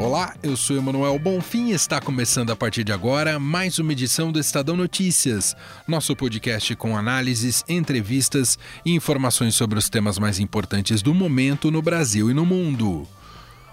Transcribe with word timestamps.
Olá, 0.00 0.34
eu 0.42 0.56
sou 0.56 0.78
Emanuel 0.78 1.18
Bonfim 1.18 1.66
e 1.66 1.72
está 1.72 2.00
começando 2.00 2.48
a 2.48 2.56
partir 2.56 2.84
de 2.84 2.90
agora 2.90 3.38
mais 3.38 3.78
uma 3.78 3.92
edição 3.92 4.32
do 4.32 4.40
Estadão 4.40 4.74
Notícias, 4.74 5.54
nosso 5.86 6.16
podcast 6.16 6.74
com 6.74 6.96
análises, 6.96 7.62
entrevistas 7.68 8.58
e 8.82 8.94
informações 8.94 9.54
sobre 9.54 9.78
os 9.78 9.90
temas 9.90 10.18
mais 10.18 10.40
importantes 10.40 11.02
do 11.02 11.12
momento 11.12 11.70
no 11.70 11.82
Brasil 11.82 12.30
e 12.30 12.34
no 12.34 12.46
mundo. 12.46 13.06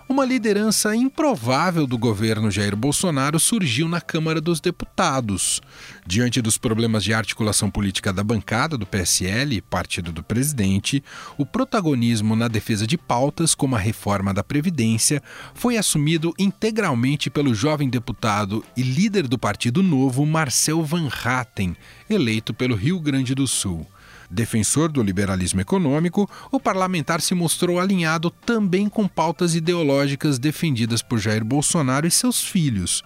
Uma 0.09 0.23
liderança 0.23 0.95
improvável 0.95 1.85
do 1.85 1.97
governo 1.97 2.49
Jair 2.49 2.77
Bolsonaro 2.77 3.37
surgiu 3.41 3.89
na 3.89 3.99
Câmara 3.99 4.39
dos 4.39 4.61
Deputados. 4.61 5.61
Diante 6.05 6.41
dos 6.41 6.57
problemas 6.57 7.03
de 7.03 7.13
articulação 7.13 7.69
política 7.69 8.13
da 8.13 8.23
bancada 8.23 8.77
do 8.77 8.85
PSL, 8.85 9.59
partido 9.59 10.13
do 10.13 10.23
presidente, 10.23 11.03
o 11.37 11.45
protagonismo 11.45 12.37
na 12.37 12.47
defesa 12.47 12.87
de 12.87 12.97
pautas 12.97 13.53
como 13.53 13.75
a 13.75 13.79
reforma 13.79 14.33
da 14.33 14.41
Previdência 14.41 15.21
foi 15.53 15.75
assumido 15.75 16.33
integralmente 16.39 17.29
pelo 17.29 17.53
jovem 17.53 17.89
deputado 17.89 18.63
e 18.77 18.83
líder 18.83 19.27
do 19.27 19.37
Partido 19.37 19.83
Novo, 19.83 20.25
Marcel 20.25 20.85
Van 20.85 21.09
Hatten, 21.09 21.75
eleito 22.09 22.53
pelo 22.53 22.75
Rio 22.75 22.97
Grande 23.01 23.35
do 23.35 23.45
Sul. 23.45 23.85
Defensor 24.29 24.91
do 24.91 25.01
liberalismo 25.01 25.61
econômico, 25.61 26.29
o 26.51 26.59
parlamentar 26.59 27.21
se 27.21 27.33
mostrou 27.33 27.79
alinhado 27.79 28.29
também 28.29 28.89
com 28.89 29.07
pautas 29.07 29.55
ideológicas 29.55 30.37
defendidas 30.37 31.01
por 31.01 31.17
Jair 31.17 31.45
Bolsonaro 31.45 32.05
e 32.05 32.11
seus 32.11 32.43
filhos. 32.43 33.03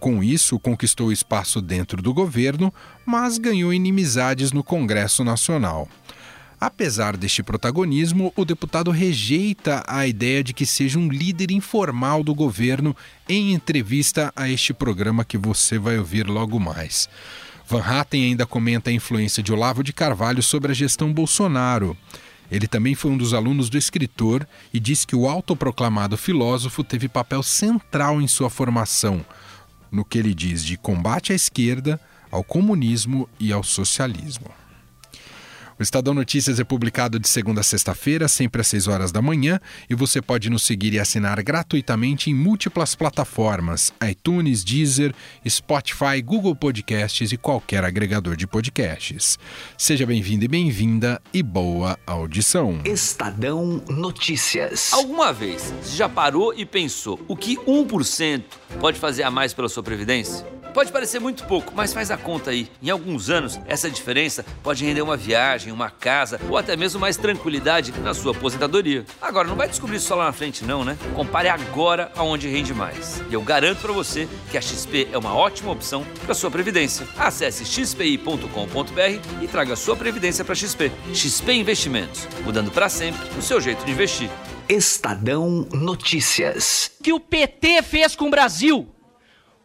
Com 0.00 0.24
isso, 0.24 0.58
conquistou 0.58 1.12
espaço 1.12 1.60
dentro 1.60 2.02
do 2.02 2.12
governo, 2.12 2.72
mas 3.06 3.38
ganhou 3.38 3.72
inimizades 3.72 4.50
no 4.50 4.64
Congresso 4.64 5.22
Nacional. 5.22 5.88
Apesar 6.58 7.16
deste 7.16 7.42
protagonismo, 7.42 8.32
o 8.36 8.44
deputado 8.44 8.92
rejeita 8.92 9.82
a 9.84 10.06
ideia 10.06 10.44
de 10.44 10.54
que 10.54 10.64
seja 10.64 10.96
um 10.96 11.08
líder 11.08 11.50
informal 11.50 12.22
do 12.22 12.32
governo 12.32 12.96
em 13.28 13.52
entrevista 13.52 14.32
a 14.36 14.48
este 14.48 14.72
programa 14.72 15.24
que 15.24 15.36
você 15.36 15.76
vai 15.76 15.98
ouvir 15.98 16.26
logo 16.26 16.60
mais. 16.60 17.08
Van 17.66 17.80
Hatten 17.80 18.24
ainda 18.24 18.46
comenta 18.46 18.90
a 18.90 18.92
influência 18.92 19.42
de 19.42 19.52
Olavo 19.52 19.82
de 19.82 19.92
Carvalho 19.92 20.42
sobre 20.42 20.72
a 20.72 20.74
gestão 20.74 21.12
Bolsonaro. 21.12 21.96
Ele 22.50 22.66
também 22.66 22.94
foi 22.94 23.10
um 23.10 23.16
dos 23.16 23.32
alunos 23.32 23.70
do 23.70 23.78
escritor 23.78 24.46
e 24.74 24.78
diz 24.78 25.04
que 25.04 25.16
o 25.16 25.26
autoproclamado 25.28 26.18
filósofo 26.18 26.84
teve 26.84 27.08
papel 27.08 27.42
central 27.42 28.20
em 28.20 28.28
sua 28.28 28.50
formação, 28.50 29.24
no 29.90 30.04
que 30.04 30.18
ele 30.18 30.34
diz 30.34 30.62
de 30.64 30.76
combate 30.76 31.32
à 31.32 31.34
esquerda, 31.34 31.98
ao 32.30 32.44
comunismo 32.44 33.28
e 33.40 33.52
ao 33.52 33.62
socialismo. 33.62 34.61
O 35.82 35.90
Estadão 35.92 36.14
Notícias 36.14 36.60
é 36.60 36.64
publicado 36.64 37.18
de 37.18 37.28
segunda 37.28 37.60
a 37.60 37.64
sexta-feira, 37.64 38.28
sempre 38.28 38.60
às 38.60 38.68
6 38.68 38.86
horas 38.86 39.10
da 39.10 39.20
manhã, 39.20 39.58
e 39.90 39.96
você 39.96 40.22
pode 40.22 40.48
nos 40.48 40.62
seguir 40.62 40.92
e 40.92 41.00
assinar 41.00 41.42
gratuitamente 41.42 42.30
em 42.30 42.34
múltiplas 42.34 42.94
plataformas: 42.94 43.92
iTunes, 44.08 44.62
Deezer, 44.62 45.12
Spotify, 45.44 46.22
Google 46.24 46.54
Podcasts 46.54 47.32
e 47.32 47.36
qualquer 47.36 47.82
agregador 47.82 48.36
de 48.36 48.46
podcasts. 48.46 49.40
Seja 49.76 50.06
bem-vindo 50.06 50.44
e 50.44 50.48
bem-vinda 50.48 51.20
e 51.34 51.42
boa 51.42 51.98
audição. 52.06 52.80
Estadão 52.84 53.82
Notícias. 53.88 54.92
Alguma 54.92 55.32
vez 55.32 55.74
você 55.82 55.96
já 55.96 56.08
parou 56.08 56.54
e 56.54 56.64
pensou 56.64 57.20
o 57.26 57.36
que 57.36 57.56
1% 57.56 58.44
pode 58.78 59.00
fazer 59.00 59.24
a 59.24 59.32
mais 59.32 59.52
pela 59.52 59.68
sua 59.68 59.82
previdência? 59.82 60.46
Pode 60.72 60.90
parecer 60.90 61.18
muito 61.18 61.44
pouco, 61.44 61.72
mas 61.76 61.92
faz 61.92 62.10
a 62.10 62.16
conta 62.16 62.50
aí. 62.50 62.66
Em 62.82 62.88
alguns 62.88 63.28
anos, 63.28 63.60
essa 63.66 63.90
diferença 63.90 64.44
pode 64.62 64.84
render 64.84 65.02
uma 65.02 65.18
viagem, 65.18 65.70
uma 65.72 65.90
casa 65.90 66.40
ou 66.48 66.56
até 66.56 66.76
mesmo 66.76 67.00
mais 67.00 67.16
tranquilidade 67.16 67.92
na 68.00 68.14
sua 68.14 68.32
aposentadoria. 68.32 69.04
Agora, 69.20 69.48
não 69.48 69.56
vai 69.56 69.68
descobrir 69.68 69.96
isso 69.96 70.08
só 70.08 70.14
lá 70.14 70.26
na 70.26 70.32
frente, 70.32 70.64
não, 70.64 70.84
né? 70.84 70.96
Compare 71.14 71.48
agora 71.48 72.10
aonde 72.16 72.48
rende 72.48 72.74
mais. 72.74 73.22
E 73.30 73.34
eu 73.34 73.42
garanto 73.42 73.80
para 73.80 73.92
você 73.92 74.28
que 74.50 74.58
a 74.58 74.60
XP 74.60 75.08
é 75.12 75.18
uma 75.18 75.34
ótima 75.34 75.72
opção 75.72 76.04
para 76.24 76.34
sua 76.34 76.50
previdência. 76.50 77.06
Acesse 77.18 77.64
xpi.com.br 77.64 79.42
e 79.42 79.48
traga 79.48 79.76
sua 79.76 79.96
previdência 79.96 80.44
para 80.44 80.54
XP. 80.54 80.92
XP 81.12 81.52
Investimentos, 81.52 82.26
mudando 82.44 82.70
para 82.70 82.88
sempre 82.88 83.20
o 83.38 83.42
seu 83.42 83.60
jeito 83.60 83.84
de 83.84 83.92
investir. 83.92 84.30
Estadão 84.68 85.66
Notícias. 85.72 86.92
O 86.98 87.02
que 87.02 87.12
o 87.12 87.20
PT 87.20 87.82
fez 87.82 88.16
com 88.16 88.28
o 88.28 88.30
Brasil? 88.30 88.88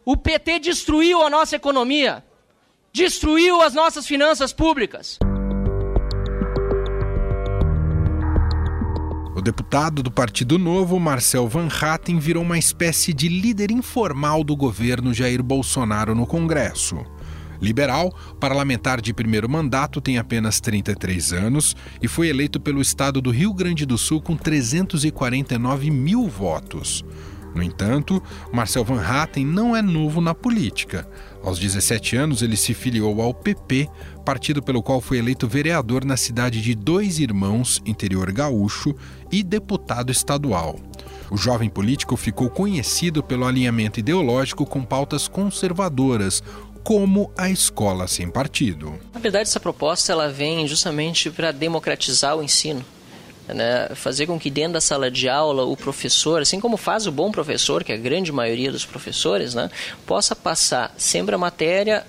O 0.04 0.16
PT 0.16 0.58
destruiu 0.58 1.22
a 1.22 1.30
nossa 1.30 1.56
economia, 1.56 2.24
destruiu 2.92 3.60
as 3.60 3.74
nossas 3.74 4.06
finanças 4.06 4.52
públicas. 4.52 5.18
O 9.38 9.40
deputado 9.40 10.02
do 10.02 10.10
Partido 10.10 10.58
Novo, 10.58 10.98
Marcel 10.98 11.46
Van 11.46 11.68
Hatten, 11.68 12.18
virou 12.18 12.42
uma 12.42 12.58
espécie 12.58 13.12
de 13.12 13.28
líder 13.28 13.70
informal 13.70 14.42
do 14.42 14.56
governo 14.56 15.14
Jair 15.14 15.44
Bolsonaro 15.44 16.12
no 16.12 16.26
Congresso. 16.26 17.06
Liberal, 17.62 18.12
parlamentar 18.40 19.00
de 19.00 19.14
primeiro 19.14 19.48
mandato, 19.48 20.00
tem 20.00 20.18
apenas 20.18 20.58
33 20.58 21.32
anos 21.32 21.76
e 22.02 22.08
foi 22.08 22.26
eleito 22.26 22.58
pelo 22.58 22.80
estado 22.80 23.20
do 23.20 23.30
Rio 23.30 23.54
Grande 23.54 23.86
do 23.86 23.96
Sul 23.96 24.20
com 24.20 24.36
349 24.36 25.88
mil 25.88 26.26
votos. 26.26 27.04
No 27.54 27.62
entanto, 27.62 28.22
Marcel 28.52 28.84
Van 28.84 29.00
Hatten 29.00 29.44
não 29.44 29.74
é 29.74 29.82
novo 29.82 30.20
na 30.20 30.34
política. 30.34 31.08
Aos 31.42 31.58
17 31.58 32.16
anos, 32.16 32.42
ele 32.42 32.56
se 32.56 32.74
filiou 32.74 33.20
ao 33.20 33.32
PP, 33.32 33.88
partido 34.24 34.62
pelo 34.62 34.82
qual 34.82 35.00
foi 35.00 35.18
eleito 35.18 35.48
vereador 35.48 36.04
na 36.04 36.16
cidade 36.16 36.60
de 36.60 36.74
Dois 36.74 37.18
Irmãos, 37.18 37.80
interior 37.86 38.30
gaúcho, 38.32 38.94
e 39.30 39.42
deputado 39.42 40.10
estadual. 40.10 40.78
O 41.30 41.36
jovem 41.36 41.68
político 41.68 42.16
ficou 42.16 42.48
conhecido 42.48 43.22
pelo 43.22 43.46
alinhamento 43.46 44.00
ideológico 44.00 44.64
com 44.64 44.82
pautas 44.82 45.28
conservadoras, 45.28 46.42
como 46.82 47.30
a 47.36 47.50
escola 47.50 48.08
sem 48.08 48.30
partido. 48.30 48.94
Na 49.12 49.20
verdade, 49.20 49.48
essa 49.48 49.60
proposta 49.60 50.12
ela 50.12 50.30
vem 50.30 50.66
justamente 50.66 51.30
para 51.30 51.52
democratizar 51.52 52.36
o 52.36 52.42
ensino 52.42 52.84
né, 53.48 53.88
fazer 53.94 54.26
com 54.26 54.38
que 54.38 54.50
dentro 54.50 54.74
da 54.74 54.80
sala 54.80 55.10
de 55.10 55.28
aula 55.28 55.64
o 55.64 55.76
professor, 55.76 56.42
assim 56.42 56.60
como 56.60 56.76
faz 56.76 57.06
o 57.06 57.12
bom 57.12 57.30
professor, 57.30 57.82
que 57.82 57.92
é 57.92 57.94
a 57.94 57.98
grande 57.98 58.30
maioria 58.32 58.70
dos 58.70 58.84
professores, 58.84 59.54
né, 59.54 59.70
possa 60.06 60.36
passar 60.36 60.94
sempre 60.96 61.34
a 61.34 61.38
matéria 61.38 62.04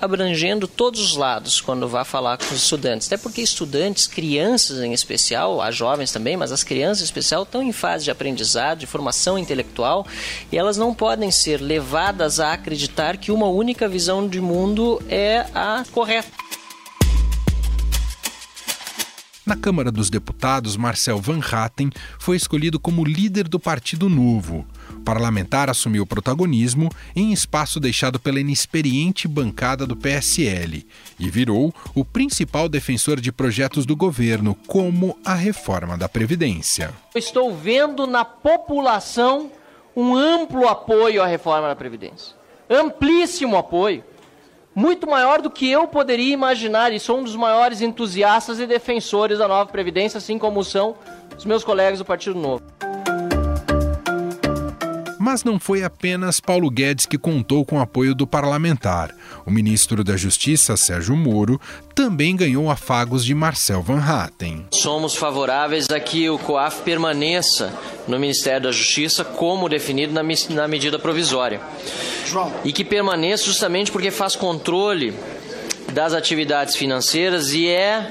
abrangendo 0.00 0.66
todos 0.66 1.00
os 1.00 1.16
lados 1.16 1.60
quando 1.60 1.86
vá 1.86 2.04
falar 2.04 2.38
com 2.38 2.46
os 2.46 2.62
estudantes. 2.62 3.06
Até 3.06 3.18
porque 3.18 3.42
estudantes, 3.42 4.06
crianças 4.06 4.80
em 4.80 4.92
especial, 4.92 5.60
as 5.60 5.76
jovens 5.76 6.10
também, 6.10 6.36
mas 6.36 6.50
as 6.50 6.64
crianças 6.64 7.02
em 7.02 7.04
especial, 7.04 7.42
estão 7.42 7.62
em 7.62 7.72
fase 7.72 8.04
de 8.04 8.10
aprendizado, 8.10 8.78
de 8.78 8.86
formação 8.86 9.38
intelectual, 9.38 10.06
e 10.50 10.56
elas 10.56 10.78
não 10.78 10.94
podem 10.94 11.30
ser 11.30 11.60
levadas 11.60 12.40
a 12.40 12.54
acreditar 12.54 13.18
que 13.18 13.30
uma 13.30 13.46
única 13.46 13.88
visão 13.88 14.26
de 14.26 14.40
mundo 14.40 15.02
é 15.08 15.44
a 15.54 15.84
correta. 15.92 16.49
Na 19.50 19.56
Câmara 19.56 19.90
dos 19.90 20.08
Deputados, 20.08 20.76
Marcel 20.76 21.18
Van 21.18 21.40
Hatten 21.40 21.90
foi 22.20 22.36
escolhido 22.36 22.78
como 22.78 23.04
líder 23.04 23.48
do 23.48 23.58
Partido 23.58 24.08
Novo. 24.08 24.64
O 24.92 25.00
parlamentar 25.00 25.68
assumiu 25.68 26.04
o 26.04 26.06
protagonismo 26.06 26.88
em 27.16 27.32
espaço 27.32 27.80
deixado 27.80 28.20
pela 28.20 28.38
inexperiente 28.38 29.26
bancada 29.26 29.84
do 29.84 29.96
PSL 29.96 30.86
e 31.18 31.28
virou 31.28 31.74
o 31.96 32.04
principal 32.04 32.68
defensor 32.68 33.20
de 33.20 33.32
projetos 33.32 33.84
do 33.84 33.96
governo, 33.96 34.54
como 34.68 35.18
a 35.24 35.34
reforma 35.34 35.98
da 35.98 36.08
Previdência. 36.08 36.94
Estou 37.12 37.52
vendo 37.52 38.06
na 38.06 38.24
população 38.24 39.50
um 39.96 40.14
amplo 40.14 40.68
apoio 40.68 41.20
à 41.20 41.26
reforma 41.26 41.66
da 41.66 41.74
Previdência. 41.74 42.36
Amplíssimo 42.70 43.56
apoio 43.56 44.04
muito 44.74 45.08
maior 45.08 45.40
do 45.40 45.50
que 45.50 45.70
eu 45.70 45.86
poderia 45.86 46.32
imaginar, 46.32 46.92
e 46.92 47.00
sou 47.00 47.18
um 47.18 47.24
dos 47.24 47.36
maiores 47.36 47.80
entusiastas 47.80 48.60
e 48.60 48.66
defensores 48.66 49.38
da 49.38 49.48
nova 49.48 49.70
Previdência, 49.70 50.18
assim 50.18 50.38
como 50.38 50.62
são 50.62 50.94
os 51.36 51.44
meus 51.44 51.64
colegas 51.64 51.98
do 51.98 52.04
Partido 52.04 52.38
Novo. 52.38 52.62
Mas 55.22 55.44
não 55.44 55.60
foi 55.60 55.84
apenas 55.84 56.40
Paulo 56.40 56.70
Guedes 56.70 57.04
que 57.04 57.18
contou 57.18 57.62
com 57.62 57.76
o 57.76 57.80
apoio 57.82 58.14
do 58.14 58.26
parlamentar. 58.26 59.14
O 59.44 59.50
ministro 59.50 60.02
da 60.02 60.16
Justiça, 60.16 60.78
Sérgio 60.78 61.14
Moro, 61.14 61.60
também 61.94 62.34
ganhou 62.34 62.70
afagos 62.70 63.22
de 63.22 63.34
Marcel 63.34 63.82
Van 63.82 64.00
Hatten. 64.00 64.64
Somos 64.72 65.14
favoráveis 65.14 65.90
a 65.90 66.00
que 66.00 66.30
o 66.30 66.38
COAF 66.38 66.80
permaneça 66.80 67.70
no 68.08 68.18
Ministério 68.18 68.62
da 68.62 68.72
Justiça 68.72 69.22
como 69.22 69.68
definido 69.68 70.14
na, 70.14 70.22
na 70.22 70.66
medida 70.66 70.98
provisória. 70.98 71.60
João. 72.26 72.50
E 72.64 72.72
que 72.72 72.82
permaneça 72.82 73.44
justamente 73.44 73.92
porque 73.92 74.10
faz 74.10 74.34
controle 74.34 75.12
das 75.92 76.14
atividades 76.14 76.76
financeiras 76.76 77.52
e 77.52 77.68
é 77.68 78.10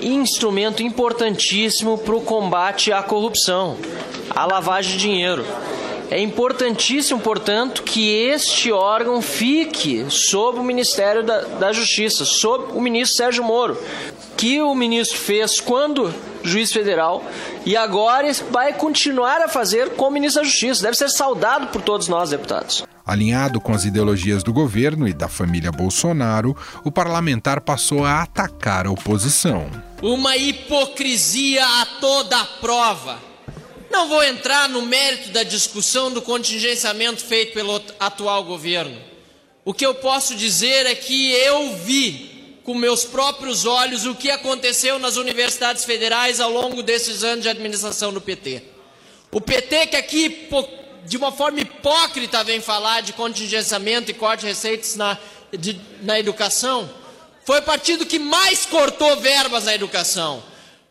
instrumento 0.00 0.82
importantíssimo 0.82 1.98
para 1.98 2.14
o 2.14 2.22
combate 2.22 2.90
à 2.92 3.02
corrupção, 3.02 3.76
à 4.30 4.46
lavagem 4.46 4.92
de 4.92 4.98
dinheiro. 4.98 5.44
É 6.14 6.20
importantíssimo, 6.20 7.18
portanto, 7.18 7.82
que 7.82 8.08
este 8.08 8.70
órgão 8.70 9.20
fique 9.20 10.06
sob 10.08 10.60
o 10.60 10.62
Ministério 10.62 11.24
da, 11.24 11.40
da 11.40 11.72
Justiça, 11.72 12.24
sob 12.24 12.72
o 12.72 12.80
ministro 12.80 13.16
Sérgio 13.16 13.42
Moro, 13.42 13.76
que 14.36 14.62
o 14.62 14.76
ministro 14.76 15.18
fez 15.18 15.60
quando 15.60 16.14
juiz 16.44 16.72
federal 16.72 17.24
e 17.66 17.76
agora 17.76 18.32
vai 18.48 18.74
continuar 18.74 19.42
a 19.42 19.48
fazer 19.48 19.96
como 19.96 20.12
ministro 20.12 20.42
da 20.42 20.48
Justiça. 20.48 20.84
Deve 20.84 20.96
ser 20.96 21.08
saudado 21.08 21.66
por 21.66 21.82
todos 21.82 22.06
nós, 22.06 22.30
deputados. 22.30 22.84
Alinhado 23.04 23.60
com 23.60 23.72
as 23.72 23.84
ideologias 23.84 24.44
do 24.44 24.52
governo 24.52 25.08
e 25.08 25.12
da 25.12 25.26
família 25.26 25.72
Bolsonaro, 25.72 26.56
o 26.84 26.92
parlamentar 26.92 27.60
passou 27.60 28.04
a 28.04 28.22
atacar 28.22 28.86
a 28.86 28.92
oposição. 28.92 29.68
Uma 30.00 30.36
hipocrisia 30.36 31.66
a 31.66 31.86
toda 32.00 32.44
prova. 32.60 33.33
Não 33.94 34.08
vou 34.08 34.24
entrar 34.24 34.68
no 34.68 34.82
mérito 34.82 35.28
da 35.28 35.44
discussão 35.44 36.12
do 36.12 36.20
contingenciamento 36.20 37.24
feito 37.24 37.52
pelo 37.54 37.80
atual 38.00 38.42
governo. 38.42 39.00
O 39.64 39.72
que 39.72 39.86
eu 39.86 39.94
posso 39.94 40.34
dizer 40.34 40.84
é 40.84 40.96
que 40.96 41.30
eu 41.30 41.76
vi 41.76 42.58
com 42.64 42.74
meus 42.74 43.04
próprios 43.04 43.64
olhos 43.64 44.04
o 44.04 44.16
que 44.16 44.32
aconteceu 44.32 44.98
nas 44.98 45.14
universidades 45.14 45.84
federais 45.84 46.40
ao 46.40 46.50
longo 46.50 46.82
desses 46.82 47.22
anos 47.22 47.44
de 47.44 47.48
administração 47.48 48.12
do 48.12 48.20
PT. 48.20 48.64
O 49.30 49.40
PT 49.40 49.86
que 49.86 49.96
aqui 49.96 50.48
de 51.06 51.16
uma 51.16 51.30
forma 51.30 51.60
hipócrita 51.60 52.42
vem 52.42 52.60
falar 52.60 53.00
de 53.00 53.12
contingenciamento 53.12 54.10
e 54.10 54.14
corte 54.14 54.40
de 54.40 54.48
receitas 54.48 54.96
na, 54.96 55.16
de, 55.56 55.80
na 56.02 56.18
educação, 56.18 56.90
foi 57.44 57.60
o 57.60 57.62
partido 57.62 58.04
que 58.04 58.18
mais 58.18 58.66
cortou 58.66 59.20
verbas 59.20 59.66
na 59.66 59.74
educação. 59.74 60.42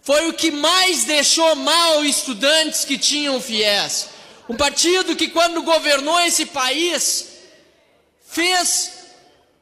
Foi 0.03 0.27
o 0.27 0.33
que 0.33 0.51
mais 0.51 1.05
deixou 1.05 1.55
mal 1.55 2.03
estudantes 2.03 2.83
que 2.83 2.97
tinham 2.97 3.39
FIES. 3.39 4.09
Um 4.49 4.55
partido 4.57 5.15
que, 5.15 5.29
quando 5.29 5.63
governou 5.63 6.19
esse 6.19 6.45
país, 6.45 7.29
fez 8.27 8.91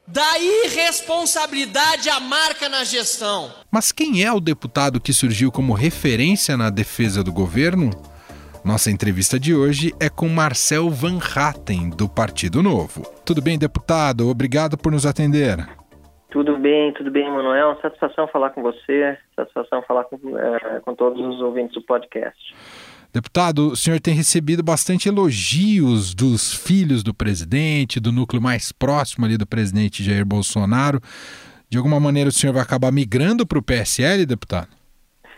da 0.08 0.40
irresponsabilidade 0.40 2.10
a 2.10 2.20
marca 2.20 2.68
na 2.68 2.84
gestão. 2.84 3.54
Mas 3.70 3.92
quem 3.92 4.24
é 4.24 4.34
o 4.34 4.40
deputado 4.40 5.00
que 5.00 5.14
surgiu 5.14 5.52
como 5.52 5.74
referência 5.74 6.58
na 6.58 6.72
defesa 6.72 7.24
do 7.24 7.32
governo? 7.32 7.92
Nossa 8.66 8.90
entrevista 8.90 9.40
de 9.40 9.54
hoje 9.54 9.94
é 10.00 10.10
com 10.10 10.28
Marcel 10.28 10.90
Van 10.90 11.20
Hatten, 11.20 11.92
do 11.92 12.10
Partido 12.10 12.64
Novo. 12.64 13.04
Tudo 13.24 13.44
bem, 13.44 13.60
deputado? 13.60 14.28
Obrigado 14.28 14.76
por 14.76 14.92
nos 14.92 15.06
atender. 15.06 15.81
Tudo 16.32 16.58
bem, 16.58 16.94
tudo 16.94 17.12
bem, 17.12 17.30
Manuel. 17.30 17.78
Satisfação 17.82 18.26
falar 18.28 18.52
com 18.52 18.62
você, 18.62 19.18
satisfação 19.36 19.82
falar 19.84 20.06
com, 20.06 20.18
é, 20.38 20.80
com 20.80 20.96
todos 20.96 21.20
os 21.24 21.42
ouvintes 21.42 21.74
do 21.74 21.82
podcast. 21.82 22.56
Deputado, 23.14 23.72
o 23.72 23.76
senhor 23.76 24.00
tem 24.00 24.14
recebido 24.14 24.64
bastante 24.64 25.10
elogios 25.10 26.16
dos 26.16 26.54
filhos 26.54 27.04
do 27.04 27.14
presidente, 27.14 28.00
do 28.00 28.14
núcleo 28.14 28.42
mais 28.42 28.72
próximo 28.72 29.26
ali 29.26 29.38
do 29.38 29.46
presidente 29.46 30.02
Jair 30.02 30.26
Bolsonaro. 30.26 31.02
De 31.70 31.78
alguma 31.78 32.00
maneira 32.00 32.30
o 32.30 32.34
senhor 32.34 32.54
vai 32.54 32.64
acabar 32.64 32.94
migrando 32.94 33.46
para 33.46 33.60
o 33.60 33.64
PSL, 33.64 34.26
deputado? 34.26 34.70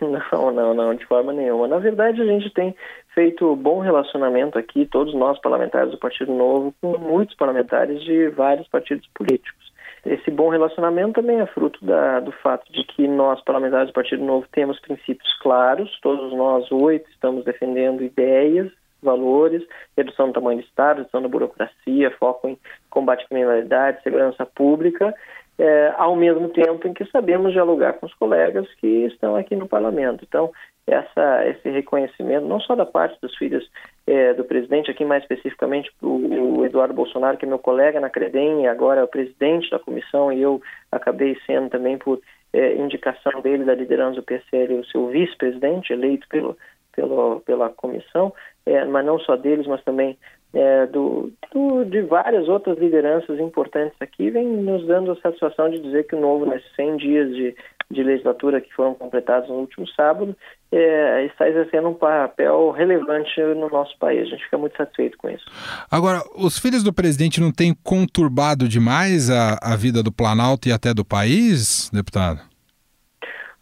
Não, 0.00 0.52
não, 0.52 0.74
não, 0.74 0.94
de 0.94 1.06
forma 1.06 1.32
nenhuma. 1.32 1.66
Na 1.66 1.78
verdade, 1.78 2.20
a 2.20 2.26
gente 2.26 2.50
tem 2.50 2.74
feito 3.14 3.56
bom 3.56 3.80
relacionamento 3.80 4.58
aqui, 4.58 4.84
todos 4.84 5.14
nós 5.14 5.40
parlamentares 5.40 5.92
do 5.92 5.98
Partido 5.98 6.34
Novo, 6.34 6.74
com 6.80 6.98
muitos 6.98 7.34
parlamentares 7.36 8.02
de 8.02 8.28
vários 8.30 8.68
partidos 8.68 9.08
políticos. 9.14 9.63
Esse 10.06 10.30
bom 10.30 10.50
relacionamento 10.50 11.14
também 11.14 11.40
é 11.40 11.46
fruto 11.46 11.82
da, 11.84 12.20
do 12.20 12.30
fato 12.30 12.70
de 12.70 12.84
que 12.84 13.08
nós, 13.08 13.42
parlamentares 13.42 13.88
do 13.88 13.94
Partido 13.94 14.22
Novo, 14.22 14.46
temos 14.52 14.78
princípios 14.80 15.32
claros, 15.40 15.98
todos 16.02 16.32
nós 16.32 16.70
oito 16.70 17.08
estamos 17.10 17.44
defendendo 17.44 18.02
ideias, 18.02 18.70
valores, 19.02 19.62
redução 19.96 20.28
do 20.28 20.34
tamanho 20.34 20.58
do 20.58 20.64
Estado, 20.64 20.98
redução 20.98 21.22
da 21.22 21.28
burocracia, 21.28 22.10
foco 22.18 22.48
em 22.48 22.58
combate 22.90 23.24
à 23.24 23.28
criminalidade, 23.28 24.02
segurança 24.02 24.44
pública, 24.44 25.14
é, 25.58 25.94
ao 25.96 26.16
mesmo 26.16 26.48
tempo 26.48 26.86
em 26.86 26.92
que 26.92 27.04
sabemos 27.06 27.52
dialogar 27.52 27.94
com 27.94 28.06
os 28.06 28.14
colegas 28.14 28.66
que 28.80 29.06
estão 29.06 29.36
aqui 29.36 29.56
no 29.56 29.68
parlamento. 29.68 30.24
Então, 30.26 30.50
essa, 30.86 31.46
esse 31.46 31.70
reconhecimento, 31.70 32.46
não 32.46 32.60
só 32.60 32.74
da 32.74 32.84
parte 32.84 33.18
dos 33.20 33.34
filhos 33.36 33.68
é, 34.06 34.34
do 34.34 34.44
presidente, 34.44 34.90
aqui 34.90 35.04
mais 35.04 35.22
especificamente 35.22 35.90
o, 36.02 36.58
o, 36.58 36.66
Eduardo 36.66 36.92
Bolsonaro, 36.92 37.38
que 37.38 37.44
é 37.44 37.48
meu 37.48 37.58
colega 37.58 38.00
na 38.00 38.10
Credem 38.10 38.62
e 38.62 38.66
agora 38.66 39.00
é 39.00 39.04
o 39.04 39.08
presidente 39.08 39.70
da 39.70 39.78
comissão, 39.78 40.32
e 40.32 40.42
eu 40.42 40.60
acabei 40.92 41.36
sendo 41.46 41.70
também 41.70 41.96
por 41.96 42.20
é, 42.52 42.74
indicação 42.76 43.40
dele 43.40 43.64
da 43.64 43.74
liderança 43.74 44.16
do 44.16 44.22
PSL, 44.22 44.74
o 44.74 44.84
seu 44.86 45.08
vice-presidente, 45.08 45.92
eleito 45.92 46.28
pelo, 46.28 46.56
pelo, 46.94 47.40
pela 47.40 47.70
comissão, 47.70 48.32
é, 48.66 48.84
mas 48.84 49.04
não 49.04 49.18
só 49.18 49.36
deles, 49.36 49.66
mas 49.66 49.82
também 49.82 50.18
é, 50.54 50.86
do, 50.86 51.32
do, 51.52 51.84
de 51.84 52.02
várias 52.02 52.48
outras 52.48 52.78
lideranças 52.78 53.40
importantes 53.40 53.96
aqui, 54.00 54.30
vem 54.30 54.46
nos 54.46 54.86
dando 54.86 55.12
a 55.12 55.16
satisfação 55.16 55.68
de 55.68 55.80
dizer 55.80 56.04
que 56.04 56.14
o 56.14 56.20
novo, 56.20 56.46
nesses 56.46 56.70
100 56.76 56.96
dias 56.96 57.34
de, 57.34 57.56
de 57.94 58.02
legislatura 58.02 58.60
que 58.60 58.72
foram 58.74 58.94
completados 58.94 59.48
no 59.48 59.56
último 59.56 59.86
sábado, 59.88 60.36
é, 60.70 61.24
está 61.24 61.48
exercendo 61.48 61.88
um 61.88 61.94
papel 61.94 62.70
relevante 62.72 63.40
no 63.40 63.68
nosso 63.68 63.96
país. 63.98 64.22
A 64.22 64.30
gente 64.30 64.44
fica 64.44 64.58
muito 64.58 64.76
satisfeito 64.76 65.16
com 65.16 65.30
isso. 65.30 65.44
Agora, 65.90 66.20
os 66.36 66.58
filhos 66.58 66.82
do 66.82 66.92
presidente 66.92 67.40
não 67.40 67.52
têm 67.52 67.74
conturbado 67.82 68.68
demais 68.68 69.30
a, 69.30 69.58
a 69.62 69.76
vida 69.76 70.02
do 70.02 70.12
Planalto 70.12 70.68
e 70.68 70.72
até 70.72 70.92
do 70.92 71.04
país, 71.04 71.90
deputado? 71.92 72.40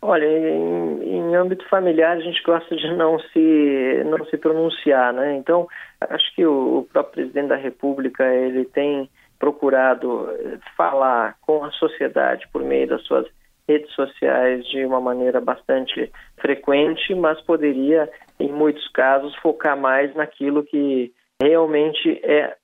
Olha, 0.04 0.26
em, 0.26 1.16
em 1.16 1.36
âmbito 1.36 1.64
familiar 1.68 2.16
a 2.16 2.20
gente 2.20 2.42
gosta 2.42 2.74
de 2.74 2.96
não 2.96 3.20
se 3.20 4.02
não 4.06 4.24
se 4.26 4.36
pronunciar, 4.36 5.12
né? 5.12 5.36
Então 5.36 5.68
acho 6.00 6.34
que 6.34 6.44
o, 6.44 6.78
o 6.78 6.82
próprio 6.92 7.14
presidente 7.14 7.48
da 7.48 7.56
República 7.56 8.24
ele 8.34 8.64
tem 8.64 9.08
procurado 9.38 10.28
eh, 10.30 10.58
falar 10.76 11.36
com 11.40 11.64
a 11.64 11.70
sociedade 11.72 12.48
por 12.52 12.62
meio 12.62 12.88
das 12.88 13.02
suas 13.02 13.26
redes 13.68 13.92
sociais 13.94 14.64
de 14.66 14.84
uma 14.84 15.00
maneira 15.00 15.40
bastante 15.40 16.10
frequente, 16.40 17.14
mas 17.14 17.40
poderia, 17.42 18.10
em 18.38 18.52
muitos 18.52 18.86
casos, 18.88 19.34
focar 19.36 19.76
mais 19.76 20.14
naquilo 20.14 20.64
que 20.64 21.12
realmente 21.40 22.20
é 22.24 22.54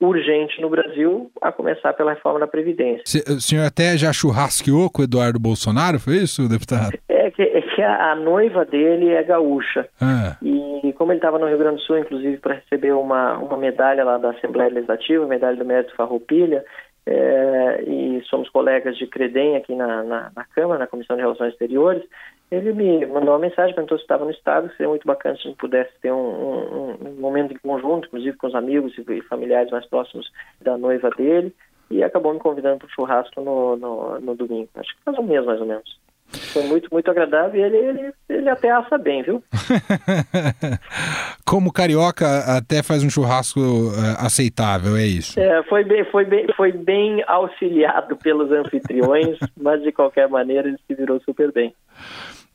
urgente 0.00 0.60
no 0.60 0.70
Brasil, 0.70 1.30
a 1.40 1.52
começar 1.52 1.92
pela 1.92 2.12
reforma 2.12 2.40
da 2.40 2.46
Previdência. 2.46 3.22
O 3.28 3.40
senhor 3.40 3.64
até 3.64 3.96
já 3.96 4.12
churrasqueou 4.12 4.90
com 4.90 5.02
o 5.02 5.04
Eduardo 5.04 5.38
Bolsonaro, 5.38 6.00
foi 6.00 6.16
isso, 6.16 6.48
deputado? 6.48 6.98
É 7.08 7.30
que, 7.30 7.42
é 7.42 7.60
que 7.60 7.82
a, 7.82 8.12
a, 8.12 8.16
noiva 8.16 8.64
dele 8.64 9.10
é 9.10 9.22
gaúcha. 9.22 9.88
Ah. 10.00 10.36
E 10.42 10.92
como 10.94 11.12
ele 11.12 11.18
estava 11.18 11.38
no 11.38 11.46
Rio 11.46 11.58
Grande 11.58 11.76
do 11.76 11.82
Sul, 11.82 11.98
inclusive, 11.98 12.38
para 12.38 12.54
receber 12.54 12.92
uma, 12.92 13.38
uma 13.38 13.56
medalha 13.56 14.04
lá 14.04 14.18
da 14.18 14.30
Assembleia 14.30 14.72
Legislativa, 14.72 15.26
medalha 15.26 15.56
do 15.56 15.64
Mérito 15.64 15.94
Farroupilha, 15.94 16.64
é, 17.10 17.82
e 17.84 18.22
somos 18.24 18.50
colegas 18.50 18.96
de 18.98 19.06
Credem 19.06 19.56
aqui 19.56 19.74
na, 19.74 20.02
na, 20.04 20.30
na, 20.36 20.44
Câmara, 20.44 20.78
na 20.78 20.86
Comissão 20.86 21.16
de 21.16 21.22
Relações 21.22 21.52
Exteriores, 21.52 22.02
ele 22.50 22.72
me 22.72 23.06
mandou 23.06 23.32
uma 23.32 23.38
mensagem, 23.38 23.74
perguntou 23.74 23.96
se 23.96 24.04
estava 24.04 24.26
no 24.26 24.30
Estado, 24.30 24.70
seria 24.72 24.88
muito 24.88 25.06
bacana 25.06 25.36
se 25.36 25.42
a 25.42 25.44
gente 25.50 25.58
pudesse 25.58 25.90
ter 26.02 26.12
um, 26.12 26.16
um, 26.16 27.08
um 27.08 27.12
momento 27.18 27.54
em 27.54 27.58
conjunto, 27.58 28.08
inclusive 28.08 28.36
com 28.36 28.46
os 28.46 28.54
amigos 28.54 28.92
e 28.98 29.22
familiares 29.22 29.70
mais 29.70 29.86
próximos 29.86 30.30
da 30.60 30.76
noiva 30.76 31.08
dele, 31.10 31.54
e 31.90 32.02
acabou 32.02 32.34
me 32.34 32.40
convidando 32.40 32.78
para 32.78 32.86
o 32.86 32.90
churrasco 32.90 33.40
no, 33.40 33.76
no, 33.76 34.20
no 34.20 34.34
domingo. 34.34 34.68
Acho 34.74 34.94
que 34.94 35.02
faz 35.02 35.18
um 35.18 35.22
mês 35.22 35.44
mais 35.46 35.60
ou 35.60 35.66
menos. 35.66 35.98
Foi 36.30 36.62
muito, 36.64 36.88
muito 36.92 37.10
agradável 37.10 37.58
e 37.58 37.64
ele, 37.64 37.76
ele, 37.76 38.12
ele 38.28 38.48
até 38.50 38.70
assa 38.70 38.98
bem, 38.98 39.22
viu? 39.22 39.42
Como 41.46 41.72
carioca, 41.72 42.26
até 42.56 42.82
faz 42.82 43.02
um 43.02 43.08
churrasco 43.08 43.60
uh, 43.60 43.92
aceitável, 44.18 44.96
é 44.96 45.06
isso? 45.06 45.40
É, 45.40 45.62
foi 45.64 45.84
bem, 45.84 46.04
foi 46.04 46.24
bem, 46.26 46.46
foi 46.54 46.72
bem 46.72 47.24
auxiliado 47.26 48.16
pelos 48.16 48.52
anfitriões, 48.52 49.38
mas 49.56 49.82
de 49.82 49.90
qualquer 49.90 50.28
maneira 50.28 50.68
ele 50.68 50.78
se 50.86 50.94
virou 50.94 51.18
super 51.20 51.50
bem. 51.50 51.74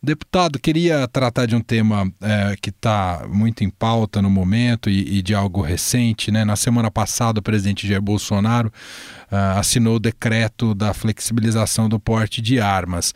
Deputado, 0.05 0.59
queria 0.59 1.07
tratar 1.07 1.45
de 1.45 1.55
um 1.55 1.61
tema 1.61 2.11
é, 2.19 2.57
que 2.61 2.71
está 2.71 3.25
muito 3.29 3.63
em 3.63 3.69
pauta 3.69 4.21
no 4.21 4.29
momento 4.29 4.89
e, 4.89 5.19
e, 5.19 5.21
de 5.21 5.33
algo 5.33 5.61
recente. 5.61 6.29
Né? 6.29 6.43
Na 6.43 6.57
semana 6.57 6.91
passada, 6.91 7.39
o 7.39 7.41
presidente 7.41 7.87
Jair 7.87 8.01
Bolsonaro 8.01 8.67
uh, 8.67 9.57
assinou 9.57 9.95
o 9.95 9.99
decreto 10.01 10.75
da 10.75 10.93
flexibilização 10.93 11.87
do 11.87 12.01
porte 12.01 12.41
de 12.41 12.59
armas. 12.59 13.15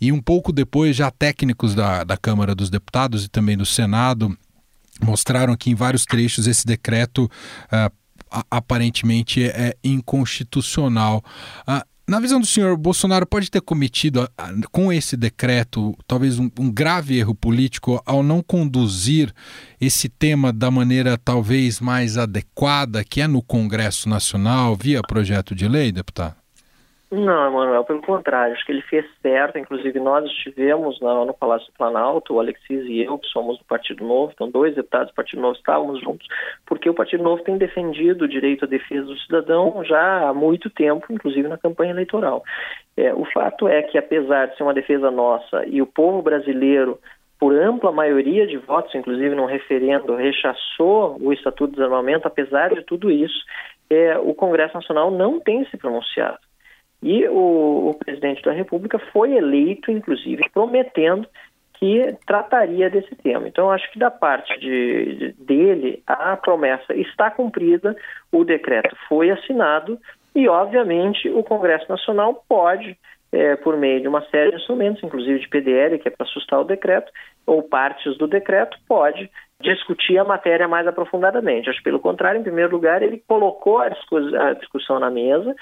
E 0.00 0.10
um 0.10 0.22
pouco 0.22 0.54
depois, 0.54 0.96
já 0.96 1.10
técnicos 1.10 1.74
da, 1.74 2.02
da 2.02 2.16
Câmara 2.16 2.54
dos 2.54 2.70
Deputados 2.70 3.26
e 3.26 3.28
também 3.28 3.54
do 3.54 3.66
Senado 3.66 4.34
mostraram 5.02 5.54
que 5.54 5.68
em 5.68 5.74
vários 5.74 6.06
trechos 6.06 6.46
esse 6.46 6.64
decreto 6.64 7.30
uh, 7.66 7.92
aparentemente 8.50 9.44
é 9.44 9.76
inconstitucional. 9.84 11.22
Uh, 11.68 11.91
na 12.08 12.18
visão 12.18 12.40
do 12.40 12.46
senhor, 12.46 12.76
Bolsonaro 12.76 13.26
pode 13.26 13.50
ter 13.50 13.60
cometido, 13.60 14.28
com 14.70 14.92
esse 14.92 15.16
decreto, 15.16 15.96
talvez 16.06 16.38
um, 16.38 16.50
um, 16.58 16.70
grave 16.70 17.16
erro 17.16 17.34
político 17.34 18.02
ao 18.04 18.22
não 18.22 18.42
conduzir 18.42 19.32
esse 19.80 20.08
tema 20.08 20.52
da 20.52 20.70
maneira 20.70 21.16
talvez 21.16 21.80
mais 21.80 22.18
adequada, 22.18 23.04
que 23.04 23.20
é 23.20 23.28
no 23.28 23.40
Congresso 23.40 24.08
Nacional, 24.08 24.76
via 24.76 25.00
projeto 25.00 25.54
de 25.54 25.68
lei, 25.68 25.92
deputado? 25.92 26.41
Não, 27.14 27.46
Emanuel, 27.46 27.84
pelo 27.84 28.00
contrário, 28.00 28.54
acho 28.54 28.64
que 28.64 28.72
ele 28.72 28.80
fez 28.80 29.04
certo. 29.20 29.58
Inclusive, 29.58 30.00
nós 30.00 30.24
estivemos 30.24 30.98
no, 30.98 31.26
no 31.26 31.34
Palácio 31.34 31.66
do 31.66 31.76
Planalto, 31.76 32.32
o 32.32 32.40
Alexis 32.40 32.86
e 32.86 33.02
eu, 33.02 33.18
que 33.18 33.26
somos 33.26 33.58
do 33.58 33.64
Partido 33.66 34.02
Novo, 34.02 34.32
então, 34.34 34.50
dois 34.50 34.74
deputados 34.74 35.12
do 35.12 35.14
Partido 35.14 35.42
Novo 35.42 35.54
estávamos 35.54 36.00
juntos, 36.00 36.26
porque 36.64 36.88
o 36.88 36.94
Partido 36.94 37.22
Novo 37.22 37.42
tem 37.42 37.58
defendido 37.58 38.22
o 38.24 38.28
direito 38.28 38.64
à 38.64 38.68
defesa 38.68 39.04
do 39.04 39.18
cidadão 39.18 39.84
já 39.84 40.30
há 40.30 40.32
muito 40.32 40.70
tempo, 40.70 41.12
inclusive 41.12 41.46
na 41.48 41.58
campanha 41.58 41.90
eleitoral. 41.90 42.42
É, 42.96 43.12
o 43.12 43.26
fato 43.26 43.68
é 43.68 43.82
que, 43.82 43.98
apesar 43.98 44.46
de 44.46 44.56
ser 44.56 44.62
uma 44.62 44.72
defesa 44.72 45.10
nossa 45.10 45.66
e 45.66 45.82
o 45.82 45.86
povo 45.86 46.22
brasileiro 46.22 46.98
por 47.38 47.54
ampla 47.54 47.92
maioria 47.92 48.46
de 48.46 48.56
votos, 48.56 48.94
inclusive 48.94 49.34
num 49.34 49.44
referendo, 49.44 50.14
rechaçou 50.14 51.18
o 51.20 51.30
Estatuto 51.30 51.72
de 51.72 51.76
Desarmamento, 51.76 52.26
apesar 52.26 52.72
de 52.72 52.82
tudo 52.84 53.10
isso, 53.10 53.44
é, 53.90 54.16
o 54.16 54.32
Congresso 54.32 54.72
Nacional 54.74 55.10
não 55.10 55.38
tem 55.38 55.66
se 55.66 55.76
pronunciado. 55.76 56.38
E 57.02 57.26
o, 57.28 57.90
o 57.90 57.94
presidente 57.94 58.42
da 58.42 58.52
República 58.52 58.98
foi 59.12 59.32
eleito, 59.32 59.90
inclusive, 59.90 60.48
prometendo 60.54 61.26
que 61.74 62.16
trataria 62.24 62.88
desse 62.88 63.12
tema. 63.16 63.48
Então, 63.48 63.68
acho 63.68 63.90
que 63.90 63.98
da 63.98 64.08
parte 64.08 64.56
de, 64.60 65.16
de, 65.16 65.32
dele, 65.32 66.00
a 66.06 66.36
promessa 66.36 66.94
está 66.94 67.28
cumprida, 67.28 67.96
o 68.30 68.44
decreto 68.44 68.96
foi 69.08 69.30
assinado 69.30 69.98
e, 70.32 70.48
obviamente, 70.48 71.28
o 71.28 71.42
Congresso 71.42 71.86
Nacional 71.88 72.44
pode, 72.48 72.96
é, 73.32 73.56
por 73.56 73.76
meio 73.76 74.00
de 74.00 74.06
uma 74.06 74.22
série 74.30 74.50
de 74.50 74.58
instrumentos, 74.58 75.02
inclusive 75.02 75.40
de 75.40 75.48
PDL, 75.48 75.98
que 75.98 76.06
é 76.06 76.12
para 76.12 76.24
assustar 76.24 76.60
o 76.60 76.64
decreto, 76.64 77.10
ou 77.44 77.64
partes 77.64 78.16
do 78.16 78.28
decreto, 78.28 78.78
pode 78.86 79.28
discutir 79.60 80.18
a 80.18 80.24
matéria 80.24 80.68
mais 80.68 80.86
aprofundadamente. 80.86 81.68
Acho 81.68 81.82
pelo 81.82 82.00
contrário, 82.00 82.40
em 82.40 82.44
primeiro 82.44 82.70
lugar, 82.70 83.02
ele 83.02 83.22
colocou 83.26 83.78
a, 83.78 83.88
discussão 84.54 85.00
na 85.00 85.10
mesa 85.10 85.54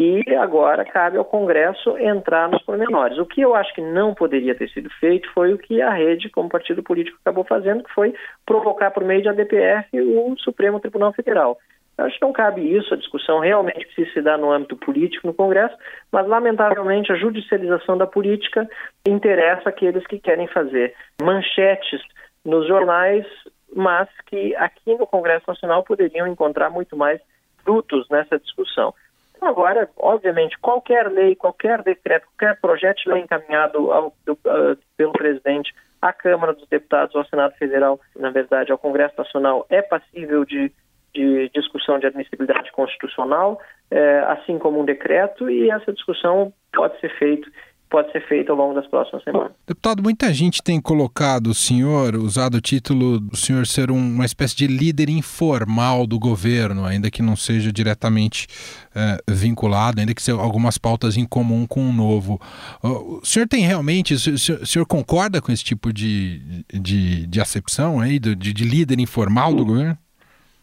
e 0.00 0.32
agora 0.36 0.84
cabe 0.84 1.18
ao 1.18 1.24
Congresso 1.24 1.98
entrar 1.98 2.48
nos 2.48 2.62
pormenores. 2.62 3.18
O 3.18 3.26
que 3.26 3.40
eu 3.40 3.56
acho 3.56 3.74
que 3.74 3.80
não 3.80 4.14
poderia 4.14 4.54
ter 4.54 4.70
sido 4.70 4.88
feito 5.00 5.28
foi 5.32 5.52
o 5.52 5.58
que 5.58 5.82
a 5.82 5.90
rede, 5.90 6.30
como 6.30 6.48
partido 6.48 6.84
político, 6.84 7.18
acabou 7.20 7.42
fazendo, 7.42 7.82
que 7.82 7.92
foi 7.92 8.14
provocar 8.46 8.92
por 8.92 9.02
meio 9.02 9.22
de 9.22 9.28
ADPF 9.28 10.00
o 10.00 10.36
Supremo 10.38 10.78
Tribunal 10.78 11.12
Federal. 11.12 11.58
Eu 11.98 12.04
acho 12.04 12.16
que 12.16 12.24
não 12.24 12.32
cabe 12.32 12.60
isso, 12.60 12.94
a 12.94 12.96
discussão 12.96 13.40
realmente 13.40 13.86
precisa 13.86 14.12
se 14.12 14.22
dar 14.22 14.38
no 14.38 14.52
âmbito 14.52 14.76
político 14.76 15.26
no 15.26 15.34
Congresso, 15.34 15.76
mas 16.12 16.28
lamentavelmente 16.28 17.10
a 17.10 17.16
judicialização 17.16 17.98
da 17.98 18.06
política 18.06 18.70
interessa 19.04 19.68
aqueles 19.68 20.06
que 20.06 20.20
querem 20.20 20.46
fazer 20.46 20.94
manchetes 21.20 22.00
nos 22.44 22.68
jornais, 22.68 23.26
mas 23.74 24.08
que 24.26 24.54
aqui 24.54 24.94
no 24.94 25.08
Congresso 25.08 25.46
Nacional 25.48 25.82
poderiam 25.82 26.28
encontrar 26.28 26.70
muito 26.70 26.96
mais 26.96 27.20
frutos 27.64 28.08
nessa 28.08 28.38
discussão. 28.38 28.94
Agora, 29.40 29.88
obviamente, 29.96 30.58
qualquer 30.58 31.10
lei, 31.10 31.36
qualquer 31.36 31.82
decreto, 31.82 32.26
qualquer 32.36 32.60
projeto 32.60 33.02
de 33.02 33.10
lei 33.10 33.22
encaminhado 33.22 33.92
ao, 33.92 34.12
do, 34.26 34.32
uh, 34.32 34.76
pelo 34.96 35.12
presidente 35.12 35.72
à 36.02 36.12
Câmara 36.12 36.52
dos 36.52 36.68
Deputados 36.68 37.14
ou 37.14 37.20
ao 37.20 37.28
Senado 37.28 37.54
Federal, 37.54 38.00
na 38.16 38.30
verdade, 38.30 38.72
ao 38.72 38.78
Congresso 38.78 39.14
Nacional, 39.16 39.66
é 39.68 39.82
passível 39.82 40.44
de, 40.44 40.72
de 41.14 41.48
discussão 41.54 41.98
de 41.98 42.06
admissibilidade 42.06 42.70
constitucional, 42.72 43.60
eh, 43.90 44.24
assim 44.28 44.58
como 44.58 44.80
um 44.80 44.84
decreto, 44.84 45.50
e 45.50 45.70
essa 45.70 45.92
discussão 45.92 46.52
pode 46.72 46.98
ser 47.00 47.10
feita 47.18 47.50
pode 47.88 48.10
ser 48.12 48.20
feito 48.26 48.50
ao 48.52 48.58
longo 48.58 48.74
das 48.74 48.86
próximas 48.86 49.22
semanas. 49.24 49.52
Deputado, 49.66 50.02
muita 50.02 50.32
gente 50.32 50.62
tem 50.62 50.80
colocado 50.80 51.48
o 51.48 51.54
senhor, 51.54 52.14
usado 52.16 52.56
o 52.56 52.60
título 52.60 53.18
do 53.18 53.36
senhor 53.36 53.66
ser 53.66 53.90
um, 53.90 53.96
uma 53.96 54.24
espécie 54.24 54.56
de 54.56 54.66
líder 54.66 55.08
informal 55.08 56.06
do 56.06 56.18
governo, 56.18 56.84
ainda 56.84 57.10
que 57.10 57.22
não 57.22 57.36
seja 57.36 57.72
diretamente 57.72 58.46
é, 58.94 59.18
vinculado, 59.28 60.00
ainda 60.00 60.14
que 60.14 60.22
seja 60.22 60.38
algumas 60.38 60.78
pautas 60.78 61.16
em 61.16 61.26
comum 61.26 61.66
com 61.66 61.80
o 61.80 61.92
novo. 61.92 62.40
O 62.82 63.24
senhor 63.24 63.48
tem 63.48 63.62
realmente, 63.62 64.14
o 64.14 64.18
senhor, 64.18 64.60
o 64.60 64.66
senhor 64.66 64.86
concorda 64.86 65.40
com 65.40 65.50
esse 65.50 65.64
tipo 65.64 65.92
de, 65.92 66.64
de, 66.72 67.26
de 67.26 67.40
acepção 67.40 68.00
aí, 68.00 68.18
de, 68.18 68.34
de 68.34 68.64
líder 68.64 69.00
informal 69.00 69.54
do 69.54 69.64
governo? 69.64 69.98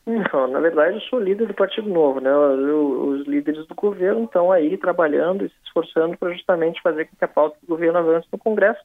Não, 0.05 0.48
na 0.48 0.60
verdade 0.60 0.98
eu 0.98 1.01
sou 1.01 1.20
líder 1.20 1.48
do 1.48 1.53
Partido 1.55 1.89
Novo, 1.89 2.20
né? 2.20 2.32
os 2.36 3.25
líderes 3.25 3.65
do 3.65 3.74
governo 3.74 4.25
estão 4.25 4.51
aí 4.51 4.77
trabalhando 4.77 5.50
esforçando 5.75 6.17
para 6.17 6.32
justamente 6.32 6.82
fazer 6.82 7.05
com 7.05 7.15
que 7.17 7.25
a 7.25 7.27
pauta 7.27 7.58
do 7.62 7.67
governo 7.67 8.00
avance 8.00 8.27
no 8.32 8.39
Congresso. 8.39 8.79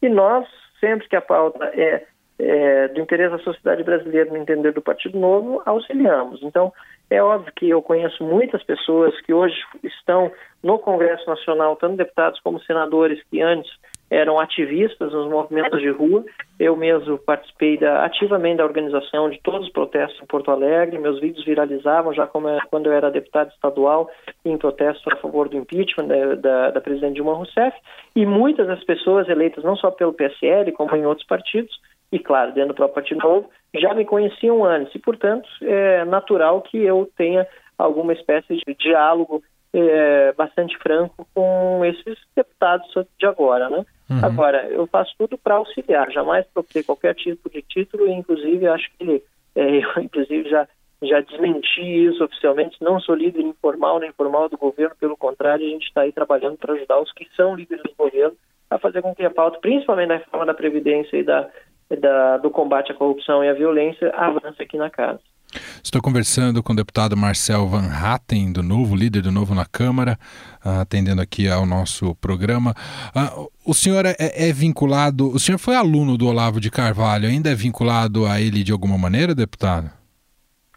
E 0.00 0.08
nós, 0.08 0.48
sempre 0.80 1.08
que 1.08 1.16
a 1.16 1.20
pauta 1.20 1.64
é, 1.74 2.06
é 2.38 2.88
do 2.88 3.00
interesse 3.00 3.36
da 3.36 3.42
sociedade 3.42 3.84
brasileira 3.84 4.30
no 4.30 4.38
entender 4.38 4.72
do 4.72 4.80
Partido 4.80 5.18
Novo, 5.18 5.62
auxiliamos. 5.66 6.42
Então, 6.42 6.72
é 7.10 7.22
óbvio 7.22 7.52
que 7.54 7.68
eu 7.68 7.82
conheço 7.82 8.24
muitas 8.24 8.62
pessoas 8.62 9.18
que 9.22 9.34
hoje 9.34 9.56
estão 9.84 10.32
no 10.62 10.78
Congresso 10.78 11.28
Nacional, 11.28 11.76
tanto 11.76 11.96
deputados 11.96 12.40
como 12.40 12.60
senadores, 12.60 13.22
que 13.30 13.42
antes 13.42 13.70
eram 14.10 14.40
ativistas 14.40 15.12
nos 15.12 15.30
movimentos 15.30 15.80
de 15.80 15.88
rua. 15.90 16.24
Eu 16.58 16.76
mesmo 16.76 17.16
participei 17.18 17.78
da, 17.78 18.04
ativamente 18.04 18.56
da 18.56 18.64
organização 18.64 19.30
de 19.30 19.40
todos 19.40 19.68
os 19.68 19.72
protestos 19.72 20.20
em 20.20 20.26
Porto 20.26 20.50
Alegre. 20.50 20.98
Meus 20.98 21.20
vídeos 21.20 21.44
viralizavam 21.44 22.12
já 22.12 22.26
como, 22.26 22.48
quando 22.68 22.86
eu 22.86 22.92
era 22.92 23.10
deputado 23.10 23.50
estadual 23.52 24.10
em 24.44 24.58
protesto 24.58 25.08
a 25.12 25.16
favor 25.16 25.48
do 25.48 25.56
impeachment 25.56 26.08
da, 26.08 26.34
da, 26.34 26.70
da 26.72 26.80
presidente 26.80 27.14
Dilma 27.14 27.34
Rousseff. 27.34 27.76
E 28.16 28.26
muitas 28.26 28.66
das 28.66 28.82
pessoas 28.84 29.28
eleitas 29.28 29.62
não 29.62 29.76
só 29.76 29.90
pelo 29.90 30.12
PSL, 30.12 30.72
como 30.72 30.96
em 30.96 31.06
outros 31.06 31.26
partidos, 31.26 31.78
e 32.12 32.18
claro, 32.18 32.52
dentro 32.52 32.70
do 32.70 32.74
próprio 32.74 32.94
Partido 32.94 33.20
Novo, 33.20 33.50
já 33.76 33.94
me 33.94 34.04
conheciam 34.04 34.64
antes. 34.64 34.92
E, 34.94 34.98
portanto, 34.98 35.48
é 35.62 36.04
natural 36.04 36.60
que 36.62 36.78
eu 36.78 37.08
tenha 37.16 37.46
alguma 37.78 38.12
espécie 38.12 38.56
de 38.56 38.74
diálogo 38.74 39.42
é, 39.72 40.32
bastante 40.32 40.76
franco 40.78 41.26
com 41.34 41.84
esses 41.84 42.18
deputados 42.34 42.88
de 43.18 43.26
agora, 43.26 43.68
né? 43.68 43.84
Uhum. 44.10 44.24
Agora, 44.24 44.66
eu 44.68 44.86
faço 44.86 45.14
tudo 45.16 45.38
para 45.38 45.54
auxiliar, 45.54 46.10
jamais 46.10 46.44
obter 46.54 46.84
qualquer 46.84 47.14
tipo 47.14 47.48
de 47.48 47.62
título, 47.62 48.08
e 48.08 48.12
inclusive 48.12 48.66
acho 48.66 48.90
que 48.98 49.22
é, 49.54 49.76
eu 49.78 50.02
inclusive 50.02 50.48
já 50.48 50.66
já 51.02 51.20
desmenti 51.20 51.80
isso 51.80 52.22
oficialmente, 52.22 52.76
não 52.78 53.00
sou 53.00 53.14
líder 53.14 53.40
informal 53.40 53.98
nem 53.98 54.12
formal 54.12 54.50
do 54.50 54.58
governo, 54.58 54.94
pelo 55.00 55.16
contrário, 55.16 55.66
a 55.66 55.70
gente 55.70 55.86
está 55.86 56.02
aí 56.02 56.12
trabalhando 56.12 56.58
para 56.58 56.74
ajudar 56.74 57.00
os 57.00 57.10
que 57.12 57.26
são 57.34 57.54
líderes 57.54 57.82
do 57.82 57.94
governo 57.96 58.36
a 58.68 58.78
fazer 58.78 59.00
com 59.00 59.14
que 59.14 59.24
a 59.24 59.30
pauta, 59.30 59.58
principalmente 59.60 60.08
da 60.08 60.16
reforma 60.18 60.44
da 60.44 60.52
Previdência 60.52 61.16
e 61.16 61.24
da, 61.24 61.48
da, 61.98 62.36
do 62.36 62.50
combate 62.50 62.92
à 62.92 62.94
corrupção 62.94 63.42
e 63.42 63.48
à 63.48 63.54
violência, 63.54 64.10
avance 64.14 64.62
aqui 64.62 64.76
na 64.76 64.90
casa. 64.90 65.20
Estou 65.82 66.00
conversando 66.00 66.62
com 66.62 66.72
o 66.72 66.76
deputado 66.76 67.16
Marcel 67.16 67.66
Van 67.66 67.88
Hatten, 67.90 68.52
do 68.52 68.62
Novo, 68.62 68.94
líder 68.94 69.22
do 69.22 69.32
Novo 69.32 69.54
na 69.54 69.66
Câmara, 69.66 70.16
uh, 70.64 70.80
atendendo 70.80 71.20
aqui 71.20 71.48
ao 71.48 71.66
nosso 71.66 72.14
programa. 72.16 72.72
Uh, 73.14 73.50
o 73.66 73.74
senhor 73.74 74.06
é, 74.06 74.14
é, 74.18 74.52
vinculado, 74.52 75.28
o 75.28 75.38
senhor 75.38 75.58
foi 75.58 75.74
aluno 75.74 76.16
do 76.16 76.26
Olavo 76.28 76.60
de 76.60 76.70
Carvalho, 76.70 77.28
ainda 77.28 77.50
é 77.50 77.54
vinculado 77.54 78.26
a 78.26 78.40
ele 78.40 78.62
de 78.62 78.72
alguma 78.72 78.96
maneira, 78.96 79.34
deputado? 79.34 79.90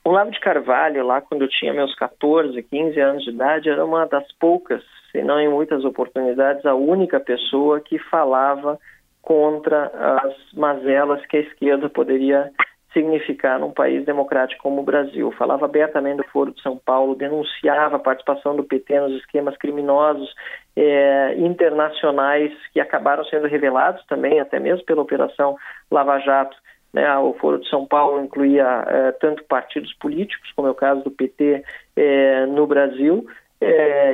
Olavo 0.06 0.32
de 0.32 0.39
Carvalho, 0.39 1.06
lá 1.06 1.22
quando 1.22 1.44
eu 1.44 1.50
tinha 1.50 1.74
meus 1.74 1.96
14, 1.96 2.62
15 2.62 3.00
anos 3.00 3.24
de 3.24 3.30
idade, 3.30 3.70
era 3.70 3.86
uma 3.86 4.06
das 4.06 4.25
poucas, 4.39 4.82
se 5.12 5.24
não 5.24 5.39
em 5.39 5.50
muitas 5.50 5.86
oportunidades, 5.86 6.65
a 6.65 6.75
única 6.75 7.20
pessoa 7.20 7.80
que 7.80 7.98
falava 7.98 8.77
contra 9.22 9.86
as 10.25 10.34
mazelas 10.53 11.25
que 11.27 11.38
a 11.38 11.39
esquerda 11.39 11.89
poderia 11.89 12.51
significar 12.93 13.59
num 13.59 13.71
país 13.71 14.05
democrático 14.05 14.63
como 14.63 14.81
o 14.81 14.85
Brasil. 14.85 15.31
Falava 15.31 15.65
abertamente 15.65 16.17
do 16.17 16.29
Foro 16.29 16.51
de 16.51 16.62
São 16.62 16.77
Paulo, 16.77 17.15
denunciava 17.15 17.95
a 17.95 18.00
participação 18.00 18.55
do 18.55 18.63
PT 18.63 19.00
nos 19.00 19.13
esquemas 19.17 19.57
criminosos 19.57 20.33
é, 20.75 21.35
internacionais 21.38 22.51
que 22.71 22.79
acabaram 22.79 23.25
sendo 23.25 23.47
revelados 23.47 24.05
também, 24.05 24.39
até 24.39 24.59
mesmo 24.59 24.85
pela 24.85 25.01
Operação 25.01 25.57
Lava 25.91 26.19
Jato. 26.19 26.55
Né, 26.93 27.12
o 27.17 27.33
Foro 27.33 27.57
de 27.57 27.67
São 27.69 27.88
Paulo 27.88 28.23
incluía 28.23 28.85
é, 28.88 29.12
tanto 29.13 29.43
partidos 29.45 29.91
políticos, 29.95 30.51
como 30.55 30.67
é 30.67 30.71
o 30.71 30.75
caso 30.75 31.03
do 31.03 31.09
PT 31.09 31.63
é, 31.95 32.45
no 32.45 32.67
Brasil, 32.67 33.25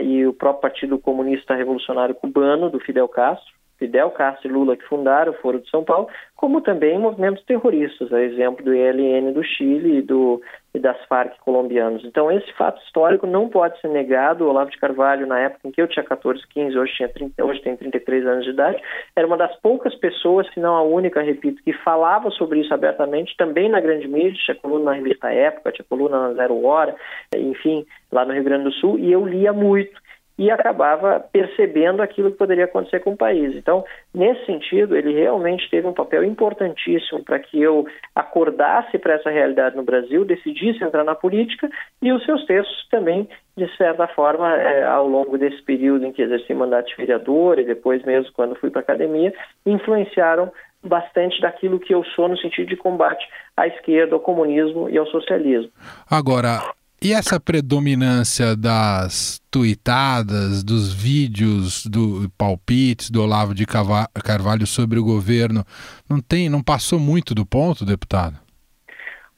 e 0.04 0.28
o 0.28 0.34
próprio 0.34 0.62
Partido 0.62 1.00
Comunista 1.00 1.56
Revolucionário 1.56 2.14
Cubano, 2.14 2.70
do 2.70 2.80
Fidel 2.80 3.08
Castro, 3.08 3.52
Fidel 3.80 4.12
Castro 4.12 4.50
e 4.50 4.52
Lula 4.52 4.76
que 4.76 4.84
fundaram 4.84 5.32
o 5.32 5.36
Foro 5.36 5.60
de 5.60 5.70
São 5.70 5.84
Paulo, 5.84 6.10
como 6.36 6.62
também 6.62 7.00
movimentos 7.00 7.44
terroristas, 7.46 8.14
a 8.14 8.22
exemplo 8.22 8.64
do 8.64 8.74
ELN 8.74 9.32
do 9.34 9.44
Chile 9.44 9.98
e, 9.98 10.02
do, 10.02 10.42
e 10.74 10.80
das 10.80 10.98
Farc 11.06 11.38
colombianos. 11.40 12.04
Então, 12.06 12.32
esse 12.32 12.52
fato 12.54 12.82
histórico 12.84 13.26
não 13.26 13.50
pode 13.50 13.80
ser 13.82 13.88
negado. 13.88 14.46
O 14.46 14.50
Olavo 14.50 14.70
de 14.70 14.78
Carvalho, 14.78 15.26
na 15.26 15.40
época 15.40 15.68
em 15.68 15.72
que 15.72 15.82
eu 15.82 15.88
tinha 15.88 16.04
14, 16.04 16.46
15, 16.48 16.78
hoje, 16.78 16.94
tinha 16.94 17.10
30, 17.10 17.44
hoje 17.44 17.62
tem 17.62 17.76
33 17.76 18.26
anos 18.28 18.46
de 18.46 18.52
idade, 18.52 18.82
era 19.16 19.26
uma 19.26 19.38
das 19.38 19.56
poucas 19.62 19.96
pessoas, 19.96 20.48
se 20.54 20.60
não 20.60 20.76
a 20.76 20.84
única, 20.84 21.22
repito, 21.22 21.64
que 21.64 21.74
falava 21.74 22.30
sobre 22.32 22.60
isso 22.60 22.74
abertamente, 22.74 23.36
também 23.38 23.70
na 23.70 23.80
grande 23.80 24.08
mídia, 24.08 24.40
tinha 24.46 24.56
coluna 24.56 24.86
na 24.86 24.94
revista 24.94 25.30
Época, 25.32 25.72
tinha 25.72 25.86
coluna 25.90 26.30
na 26.30 26.34
Zero 26.34 26.64
Hora, 26.66 26.96
enfim, 27.36 27.86
lá 28.12 28.26
no 28.26 28.34
Rio 28.34 28.44
Grande 28.44 28.66
do 28.66 28.72
Sul, 28.74 29.00
e 29.00 29.12
eu 29.12 29.26
lia 29.26 29.54
muito. 29.54 30.09
E 30.40 30.50
acabava 30.50 31.20
percebendo 31.20 32.02
aquilo 32.02 32.32
que 32.32 32.38
poderia 32.38 32.64
acontecer 32.64 33.02
com 33.02 33.12
o 33.12 33.18
país. 33.18 33.54
Então, 33.58 33.84
nesse 34.14 34.46
sentido, 34.46 34.96
ele 34.96 35.14
realmente 35.14 35.70
teve 35.70 35.86
um 35.86 35.92
papel 35.94 36.24
importantíssimo 36.24 37.22
para 37.26 37.38
que 37.40 37.62
eu 37.62 37.86
acordasse 38.16 38.98
para 38.98 39.16
essa 39.16 39.30
realidade 39.30 39.76
no 39.76 39.84
Brasil, 39.84 40.24
decidisse 40.24 40.82
entrar 40.82 41.04
na 41.04 41.14
política 41.14 41.70
e 42.02 42.14
os 42.14 42.24
seus 42.24 42.46
textos 42.46 42.88
também, 42.90 43.28
de 43.58 43.68
certa 43.76 44.08
forma, 44.08 44.56
é, 44.56 44.86
ao 44.86 45.10
longo 45.10 45.38
desse 45.38 45.62
período 45.62 46.06
em 46.06 46.14
que 46.14 46.22
exerci 46.22 46.54
mandato 46.54 46.88
de 46.88 46.96
vereador 46.96 47.60
e 47.60 47.66
depois 47.66 48.02
mesmo 48.06 48.32
quando 48.32 48.56
fui 48.56 48.70
para 48.70 48.80
a 48.80 48.84
academia, 48.84 49.34
influenciaram 49.66 50.54
bastante 50.82 51.42
daquilo 51.42 51.82
que 51.82 51.94
eu 51.94 52.02
sou 52.16 52.30
no 52.30 52.38
sentido 52.38 52.70
de 52.70 52.78
combate 52.78 53.28
à 53.58 53.68
esquerda, 53.68 54.16
ao 54.16 54.22
comunismo 54.22 54.90
e 54.90 54.98
ao 54.98 55.06
socialismo. 55.08 55.70
Agora, 56.10 56.62
e 57.02 57.14
essa 57.14 57.40
predominância 57.40 58.56
das 58.56 59.40
tuitadas, 59.50 60.64
dos 60.64 60.94
vídeos, 60.94 61.86
do 61.86 62.30
palpites 62.38 63.10
do 63.10 63.22
Olavo 63.24 63.56
de 63.56 63.66
Carvalho 63.66 64.68
sobre 64.68 65.00
o 65.00 65.04
governo, 65.04 65.64
não 66.10 66.20
tem, 66.20 66.50
não 66.50 66.62
passou 66.62 67.00
muito 67.00 67.34
do 67.34 67.46
ponto, 67.46 67.86
deputado? 67.86 68.38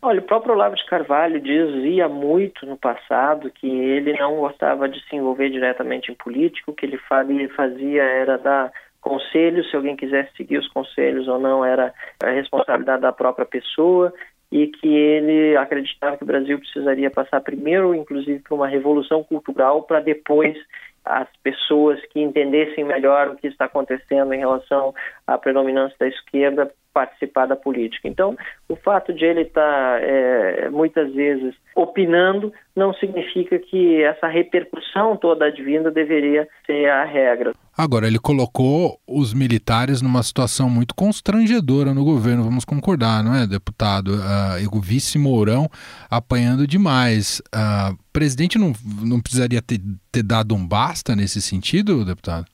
Olha, 0.01 0.20
o 0.20 0.24
próprio 0.24 0.56
Olavo 0.56 0.75
de 0.75 0.86
Carvalho 0.88 1.39
dizia 1.39 2.10
muito 2.10 2.65
no 2.65 2.75
passado 2.75 3.51
que 3.51 3.68
ele 3.68 4.18
não 4.18 4.38
gostava 4.38 4.89
de 4.89 5.00
se 5.08 5.15
envolver 5.15 5.51
diretamente 5.51 6.12
em 6.12 6.15
político, 6.15 6.72
o 6.72 6.74
que 6.74 6.88
ele 6.88 6.98
fazia 6.98 8.01
era 8.01 8.38
dar 8.39 8.72
conselhos, 9.00 9.70
se 9.70 9.75
alguém 9.75 9.96
quisesse 9.96 10.36
seguir 10.36 10.58
os 10.58 10.68
conselhos 10.70 11.27
ou 11.27 11.39
não, 11.39 11.63
era 11.63 11.94
a 12.24 12.30
responsabilidade 12.30 13.01
da 13.01 13.12
própria 13.12 13.46
pessoa 13.46 14.12
e 14.51 14.67
que 14.67 14.88
ele 14.88 15.55
acreditava 15.55 16.17
que 16.17 16.24
o 16.24 16.27
Brasil 16.27 16.60
precisaria 16.60 17.10
passar 17.10 17.39
primeiro, 17.41 17.96
inclusive, 17.96 18.39
por 18.39 18.55
uma 18.55 18.67
revolução 18.67 19.24
cultural 19.24 19.84
para 19.84 20.01
depois 20.01 20.58
as 21.05 21.27
pessoas 21.41 22.00
que 22.08 22.20
entendessem 22.20 22.84
melhor 22.84 23.29
o 23.29 23.36
que 23.36 23.48
está 23.48 23.65
acontecendo 23.65 24.34
em 24.34 24.39
relação 24.39 24.93
à 25.25 25.38
predominância 25.38 25.96
da 26.00 26.08
esquerda 26.08 26.72
participar 26.93 27.45
da 27.45 27.55
política. 27.55 28.07
Então, 28.07 28.38
o 28.67 28.75
fato 28.75 29.13
de 29.13 29.25
ele 29.25 29.41
estar 29.41 30.01
é, 30.01 30.69
muitas 30.69 31.13
vezes 31.13 31.55
opinando 31.75 32.53
não 32.75 32.93
significa 32.93 33.57
que 33.60 34.01
essa 34.03 34.27
repercussão 34.27 35.15
toda 35.17 35.45
advinda 35.45 35.91
deveria 35.91 36.48
ser 36.65 36.89
a 36.89 37.03
regra. 37.03 37.53
Agora, 37.77 38.05
ele 38.05 38.19
colocou 38.19 39.00
os 39.07 39.33
militares 39.33 40.01
numa 40.01 40.21
situação 40.21 40.69
muito 40.69 40.93
constrangedora 40.93 41.93
no 41.93 42.03
governo, 42.03 42.43
vamos 42.43 42.65
concordar, 42.65 43.24
não 43.24 43.33
é, 43.33 43.48
deputado? 43.48 44.15
Uh, 44.15 44.77
o 44.77 44.81
vice 44.81 45.17
Mourão 45.17 45.69
apanhando 46.10 46.67
demais. 46.67 47.41
Uh, 47.55 47.93
o 47.93 48.13
presidente 48.13 48.57
não, 48.57 48.74
não 49.03 49.21
precisaria 49.21 49.62
ter, 49.62 49.79
ter 50.12 50.24
dado 50.24 50.53
um 50.53 50.67
basta 50.67 51.15
nesse 51.15 51.41
sentido, 51.41 52.05
deputado? 52.05 52.45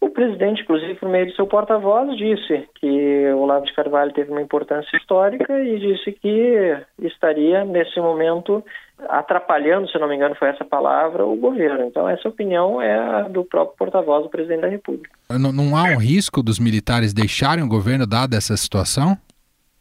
O 0.00 0.10
presidente, 0.10 0.62
inclusive, 0.62 0.94
por 0.94 1.08
meio 1.08 1.26
de 1.26 1.34
seu 1.34 1.46
porta-voz, 1.46 2.16
disse 2.16 2.68
que 2.76 3.26
o 3.32 3.38
Olavo 3.38 3.66
de 3.66 3.74
Carvalho 3.74 4.12
teve 4.12 4.30
uma 4.30 4.40
importância 4.40 4.96
histórica 4.96 5.60
e 5.60 5.78
disse 5.78 6.12
que 6.12 6.76
estaria, 7.02 7.64
nesse 7.64 7.98
momento, 8.00 8.64
atrapalhando, 9.08 9.88
se 9.88 9.98
não 9.98 10.08
me 10.08 10.14
engano 10.14 10.36
foi 10.36 10.48
essa 10.48 10.64
palavra, 10.64 11.24
o 11.26 11.36
governo. 11.36 11.84
Então, 11.84 12.08
essa 12.08 12.28
opinião 12.28 12.80
é 12.80 12.96
a 12.96 13.22
do 13.22 13.44
próprio 13.44 13.76
porta-voz 13.76 14.22
do 14.22 14.30
presidente 14.30 14.60
da 14.60 14.68
República. 14.68 15.10
Não, 15.30 15.52
não 15.52 15.76
há 15.76 15.84
um 15.84 15.98
risco 15.98 16.42
dos 16.42 16.60
militares 16.60 17.12
deixarem 17.12 17.64
o 17.64 17.68
governo, 17.68 18.06
dada 18.06 18.36
essa 18.36 18.56
situação? 18.56 19.16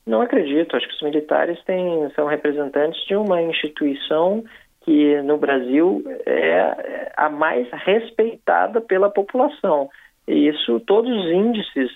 Não 0.05 0.21
acredito. 0.21 0.75
Acho 0.75 0.87
que 0.87 0.95
os 0.95 1.01
militares 1.01 1.61
têm, 1.63 2.09
são 2.15 2.25
representantes 2.25 3.05
de 3.05 3.15
uma 3.15 3.41
instituição 3.41 4.43
que 4.81 5.21
no 5.21 5.37
Brasil 5.37 6.01
é 6.25 7.11
a 7.17 7.29
mais 7.29 7.67
respeitada 7.71 8.79
pela 8.79 9.09
população. 9.09 9.89
E 10.27 10.47
isso 10.47 10.79
todos 10.81 11.09
os 11.09 11.31
índices 11.31 11.91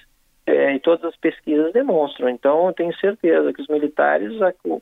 é, 0.46 0.76
e 0.76 0.80
todas 0.80 1.04
as 1.06 1.16
pesquisas 1.18 1.74
demonstram. 1.74 2.30
Então, 2.30 2.68
eu 2.68 2.74
tenho 2.74 2.96
certeza 2.98 3.54
que 3.54 3.62
os 3.62 3.68
militares 3.68 4.34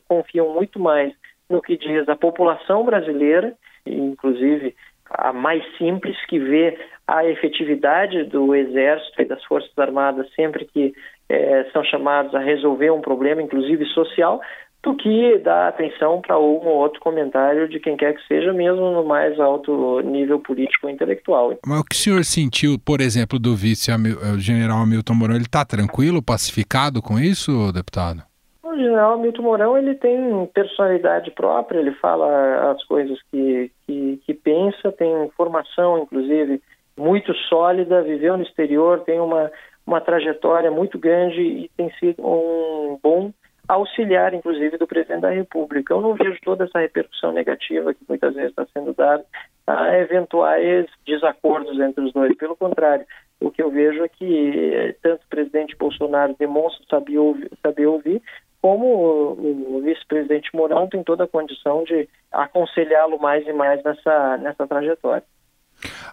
confiam 0.08 0.52
muito 0.54 0.78
mais 0.78 1.12
no 1.48 1.60
que 1.60 1.76
diz 1.76 2.08
a 2.08 2.16
população 2.16 2.84
brasileira, 2.84 3.54
inclusive 3.84 4.74
a 5.10 5.32
mais 5.32 5.64
simples, 5.76 6.16
que 6.26 6.38
vê 6.38 6.78
a 7.06 7.26
efetividade 7.26 8.22
do 8.24 8.54
Exército 8.54 9.20
e 9.20 9.24
das 9.24 9.44
Forças 9.44 9.76
Armadas 9.76 10.32
sempre 10.34 10.64
que 10.64 10.94
é, 11.28 11.64
são 11.72 11.82
chamados 11.82 12.32
a 12.34 12.38
resolver 12.38 12.90
um 12.90 13.00
problema, 13.00 13.42
inclusive 13.42 13.84
social, 13.86 14.40
do 14.82 14.96
que 14.96 15.38
dar 15.38 15.68
atenção 15.68 16.20
para 16.20 16.38
um 16.38 16.66
ou 16.66 16.78
outro 16.78 17.00
comentário 17.00 17.68
de 17.68 17.78
quem 17.78 17.96
quer 17.96 18.14
que 18.14 18.26
seja, 18.26 18.52
mesmo 18.52 18.90
no 18.90 19.04
mais 19.04 19.38
alto 19.38 20.00
nível 20.00 20.40
político 20.40 20.86
ou 20.86 20.92
intelectual. 20.92 21.54
Mas 21.66 21.80
o 21.80 21.84
que 21.84 21.94
o 21.94 21.98
senhor 21.98 22.24
sentiu, 22.24 22.78
por 22.78 23.00
exemplo, 23.00 23.38
do 23.38 23.54
vice-general 23.54 24.78
eh, 24.78 24.82
Hamilton 24.82 25.14
Mourão, 25.14 25.34
ele 25.34 25.44
está 25.44 25.64
tranquilo, 25.64 26.22
pacificado 26.22 27.02
com 27.02 27.18
isso, 27.18 27.70
deputado? 27.72 28.22
O 28.62 28.74
general 28.74 29.14
Hamilton 29.14 29.42
Mourão 29.42 29.76
ele 29.76 29.94
tem 29.96 30.46
personalidade 30.54 31.30
própria, 31.32 31.78
ele 31.78 31.92
fala 31.92 32.70
as 32.70 32.82
coisas 32.84 33.18
que, 33.30 33.70
que, 33.86 34.20
que 34.24 34.32
pensa, 34.32 34.90
tem 34.92 35.30
formação, 35.36 35.98
inclusive, 35.98 36.62
muito 36.96 37.34
sólida, 37.50 38.02
viveu 38.02 38.38
no 38.38 38.44
exterior, 38.44 39.00
tem 39.00 39.20
uma, 39.20 39.50
uma 39.86 40.00
trajetória 40.00 40.70
muito 40.70 40.98
grande 40.98 41.40
e 41.40 41.70
tem 41.76 41.90
sido 41.98 42.22
um 42.24 42.98
bom 43.02 43.30
auxiliar, 43.72 44.34
inclusive, 44.34 44.76
do 44.76 44.86
presidente 44.86 45.22
da 45.22 45.30
República. 45.30 45.94
Eu 45.94 46.00
não 46.00 46.14
vejo 46.14 46.38
toda 46.42 46.64
essa 46.64 46.80
repercussão 46.80 47.32
negativa 47.32 47.94
que 47.94 48.04
muitas 48.08 48.34
vezes 48.34 48.50
está 48.50 48.66
sendo 48.72 48.92
dada 48.92 49.24
a 49.66 49.96
eventuais 49.98 50.86
desacordos 51.06 51.78
entre 51.78 52.04
os 52.04 52.12
dois. 52.12 52.36
Pelo 52.36 52.56
contrário, 52.56 53.06
o 53.40 53.50
que 53.50 53.62
eu 53.62 53.70
vejo 53.70 54.02
é 54.04 54.08
que 54.08 54.72
eh, 54.74 54.94
tanto 55.02 55.22
o 55.22 55.28
presidente 55.28 55.76
Bolsonaro 55.76 56.34
demonstra 56.38 56.84
saber 56.90 57.18
ouvir, 57.18 57.50
saber 57.62 57.86
ouvir 57.86 58.22
como 58.60 58.84
o, 58.86 59.80
vice-presidente 59.82 60.50
Mourão 60.54 60.86
tem 60.86 61.02
toda 61.02 61.24
a 61.24 61.28
condição 61.28 61.82
de 61.84 62.08
aconselhá-lo 62.30 63.18
mais 63.18 63.46
e 63.46 63.52
mais 63.52 63.82
nessa, 63.82 64.36
nessa 64.36 64.66
trajetória. 64.66 65.24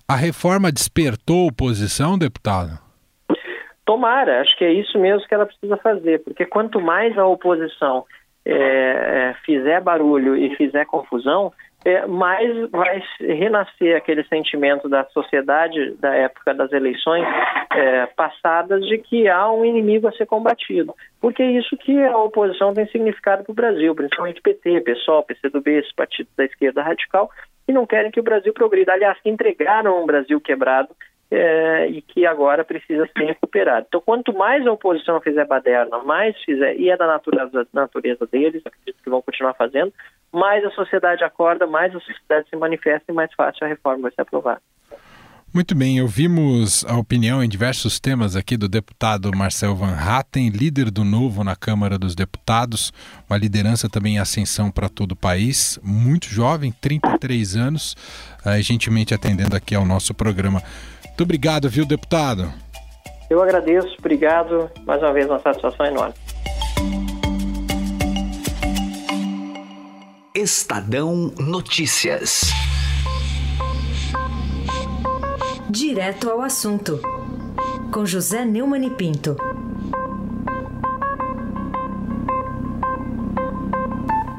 A 0.08 0.16
reforma 0.16 0.72
despertou 0.72 1.48
oposição, 1.48 2.18
deputado? 2.18 2.87
Tomara, 3.88 4.42
acho 4.42 4.58
que 4.58 4.66
é 4.66 4.74
isso 4.74 5.00
mesmo 5.00 5.26
que 5.26 5.34
ela 5.34 5.46
precisa 5.46 5.78
fazer, 5.78 6.22
porque 6.22 6.46
quanto 6.46 6.82
mais 6.82 7.18
a 7.18 7.26
oposição 7.26 8.04
é, 8.46 8.52
é, 8.52 9.34
fizer 9.46 9.80
barulho 9.80 10.36
e 10.36 10.54
fizer 10.58 10.86
confusão, 10.86 11.54
é, 11.86 12.06
mais 12.06 12.70
vai 12.70 13.02
renascer 13.18 13.96
aquele 13.96 14.26
sentimento 14.26 14.90
da 14.90 15.06
sociedade 15.06 15.96
da 16.02 16.14
época 16.14 16.54
das 16.54 16.70
eleições 16.74 17.26
é, 17.74 18.08
passadas 18.08 18.86
de 18.86 18.98
que 18.98 19.30
há 19.30 19.50
um 19.54 19.64
inimigo 19.64 20.06
a 20.06 20.12
ser 20.12 20.26
combatido. 20.26 20.94
Porque 21.22 21.42
é 21.42 21.52
isso 21.52 21.78
que 21.78 21.98
a 22.04 22.18
oposição 22.18 22.74
tem 22.74 22.88
significado 22.88 23.46
para 23.46 23.52
o 23.54 23.56
Brasil, 23.56 23.96
principalmente 23.96 24.42
PT, 24.42 24.82
PSOL, 24.82 25.24
PCdoB, 25.24 25.72
esses 25.72 25.96
partidos 25.96 26.34
da 26.36 26.44
esquerda 26.44 26.82
radical, 26.82 27.32
que 27.66 27.72
não 27.72 27.86
querem 27.86 28.12
que 28.12 28.20
o 28.20 28.24
Brasil 28.24 28.52
progrida. 28.52 28.92
Aliás, 28.92 29.18
que 29.22 29.30
entregaram 29.30 30.04
um 30.04 30.06
Brasil 30.06 30.42
quebrado 30.42 30.90
é, 31.30 31.88
e 31.88 32.02
que 32.02 32.26
agora 32.26 32.64
precisa 32.64 33.08
ser 33.18 33.26
recuperado. 33.26 33.86
Então, 33.88 34.02
quanto 34.02 34.34
mais 34.34 34.66
a 34.66 34.72
oposição 34.72 35.20
fizer 35.22 35.46
baderna, 35.46 36.00
mais 36.00 36.38
fizer, 36.44 36.76
e 36.76 36.90
é 36.90 36.98
da 36.98 37.08
natureza, 37.08 37.68
natureza 37.74 38.26
deles, 38.26 38.62
acredito 38.66 39.04
que 39.04 39.10
vão 39.10 39.22
continuar 39.22 39.54
fazendo, 39.54 39.94
mais 40.32 40.64
a 40.64 40.72
sociedade 40.72 41.24
acorda, 41.24 41.68
mais 41.68 41.96
a 41.96 42.00
sociedade 42.00 42.50
se 42.50 42.56
manifesta 42.56 43.12
e 43.12 43.16
mais 43.16 43.34
fácil 43.34 43.66
a 43.66 43.68
reforma 43.68 44.04
vai 44.04 44.12
ser 44.12 44.22
aprovada. 44.22 44.62
Muito 45.54 45.74
bem, 45.74 46.02
ouvimos 46.02 46.86
a 46.86 46.98
opinião 46.98 47.42
em 47.42 47.48
diversos 47.48 48.00
temas 48.02 48.36
aqui 48.36 48.58
do 48.58 48.68
deputado 48.68 49.32
Marcel 49.36 49.76
Van 49.76 49.96
Hatten, 49.96 50.50
líder 50.50 50.92
do 50.92 51.06
Novo 51.06 51.42
na 51.44 51.56
Câmara 51.56 51.98
dos 51.98 52.14
Deputados, 52.14 52.92
uma 53.30 53.38
liderança 53.38 53.90
também 53.90 54.16
em 54.16 54.20
ascensão 54.20 54.70
para 54.70 54.90
todo 54.90 55.14
o 55.14 55.16
país, 55.16 55.80
muito 55.82 56.28
jovem, 56.28 56.72
33 56.82 57.56
anos, 57.56 57.96
uh, 58.46 58.62
gentilmente 58.62 59.14
atendendo 59.14 59.56
aqui 59.56 59.74
ao 59.74 59.86
nosso 59.86 60.14
programa. 60.14 60.62
Muito 61.18 61.24
obrigado, 61.24 61.68
viu, 61.68 61.84
deputado? 61.84 62.54
Eu 63.28 63.42
agradeço, 63.42 63.96
obrigado. 63.98 64.70
Mais 64.86 65.02
uma 65.02 65.12
vez, 65.12 65.26
uma 65.28 65.40
satisfação 65.40 65.84
enorme. 65.88 66.14
Estadão 70.36 71.34
Notícias. 71.40 72.42
Direto 75.68 76.30
ao 76.30 76.40
assunto, 76.40 77.02
com 77.92 78.06
José 78.06 78.46
Neumann 78.46 78.86
e 78.86 78.92
Pinto. 78.92 79.36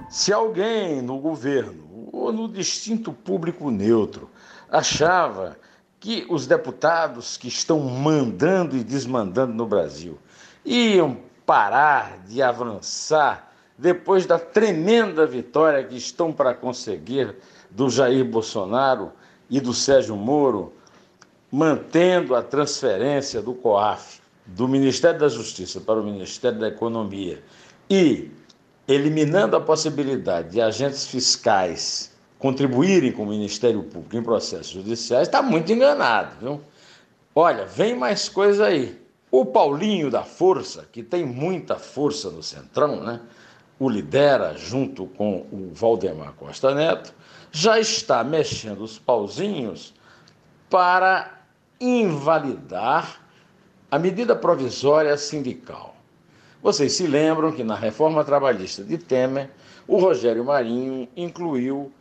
Se 0.09 0.33
alguém 0.33 1.03
no 1.03 1.19
governo 1.19 2.09
ou 2.13 2.33
no 2.33 2.47
distinto 2.47 3.13
público 3.13 3.69
neutro 3.69 4.31
achava 4.71 5.57
que 6.01 6.27
os 6.29 6.47
deputados 6.47 7.37
que 7.37 7.49
estão 7.49 7.81
mandando 7.81 8.77
e 8.77 8.85
desmandando 8.85 9.53
no 9.53 9.67
Brasil 9.67 10.19
iam 10.65 11.19
parar 11.45 12.19
de 12.27 12.43
avançar 12.43 13.53
depois 13.77 14.27
da 14.27 14.39
tremenda 14.39 15.27
vitória 15.27 15.85
que 15.85 15.97
estão 15.97 16.33
para 16.33 16.55
conseguir 16.55 17.37
do 17.71 17.89
Jair 17.89 18.25
Bolsonaro 18.25 19.13
e 19.49 19.61
do 19.61 19.73
Sérgio 19.73 20.17
Moro 20.17 20.73
mantendo 21.51 22.35
a 22.35 22.43
transferência 22.43 23.41
do 23.41 23.55
COAF 23.55 24.21
do 24.45 24.69
Ministério 24.69 25.19
da 25.19 25.29
Justiça 25.29 25.81
para 25.81 26.01
o 26.01 26.05
Ministério 26.05 26.59
da 26.59 26.69
Economia 26.69 27.43
e 27.89 28.31
eliminando 28.87 29.57
a 29.57 29.61
possibilidade 29.61 30.51
de 30.51 30.61
agentes 30.61 31.07
fiscais 31.07 32.11
contribuírem 32.39 33.13
com 33.13 33.25
o 33.25 33.27
Ministério 33.27 33.83
Público 33.83 34.17
em 34.17 34.23
processos 34.23 34.69
judiciais, 34.69 35.27
está 35.27 35.43
muito 35.43 35.73
enganado, 35.73 36.37
viu? 36.41 36.61
Olha, 37.35 37.67
vem 37.67 37.95
mais 37.95 38.29
coisa 38.29 38.67
aí. 38.67 39.01
O 39.31 39.45
Paulinho 39.45 40.11
da 40.11 40.23
Força, 40.23 40.87
que 40.91 41.03
tem 41.03 41.25
muita 41.25 41.77
força 41.77 42.31
no 42.31 42.43
Centrão, 42.43 43.03
né? 43.03 43.21
O 43.79 43.89
lidera 43.89 44.55
junto 44.57 45.07
com 45.07 45.47
o 45.53 45.71
Valdemar 45.73 46.33
Costa 46.33 46.75
Neto, 46.75 47.15
já 47.53 47.79
está 47.79 48.25
mexendo 48.25 48.83
os 48.83 48.99
pauzinhos 48.99 49.95
para 50.69 51.43
invalidar 51.81 53.21
a 53.91 53.99
medida 53.99 54.35
provisória 54.35 55.17
sindical. 55.17 55.97
Vocês 56.63 56.93
se 56.93 57.07
lembram 57.07 57.53
que 57.53 57.63
na 57.63 57.77
reforma 57.77 58.25
trabalhista 58.25 58.83
de 58.83 58.99
Temer, 58.99 59.51
o 59.87 59.99
Rogério 59.99 60.45
Marinho 60.45 61.09
incluiu 61.17 61.93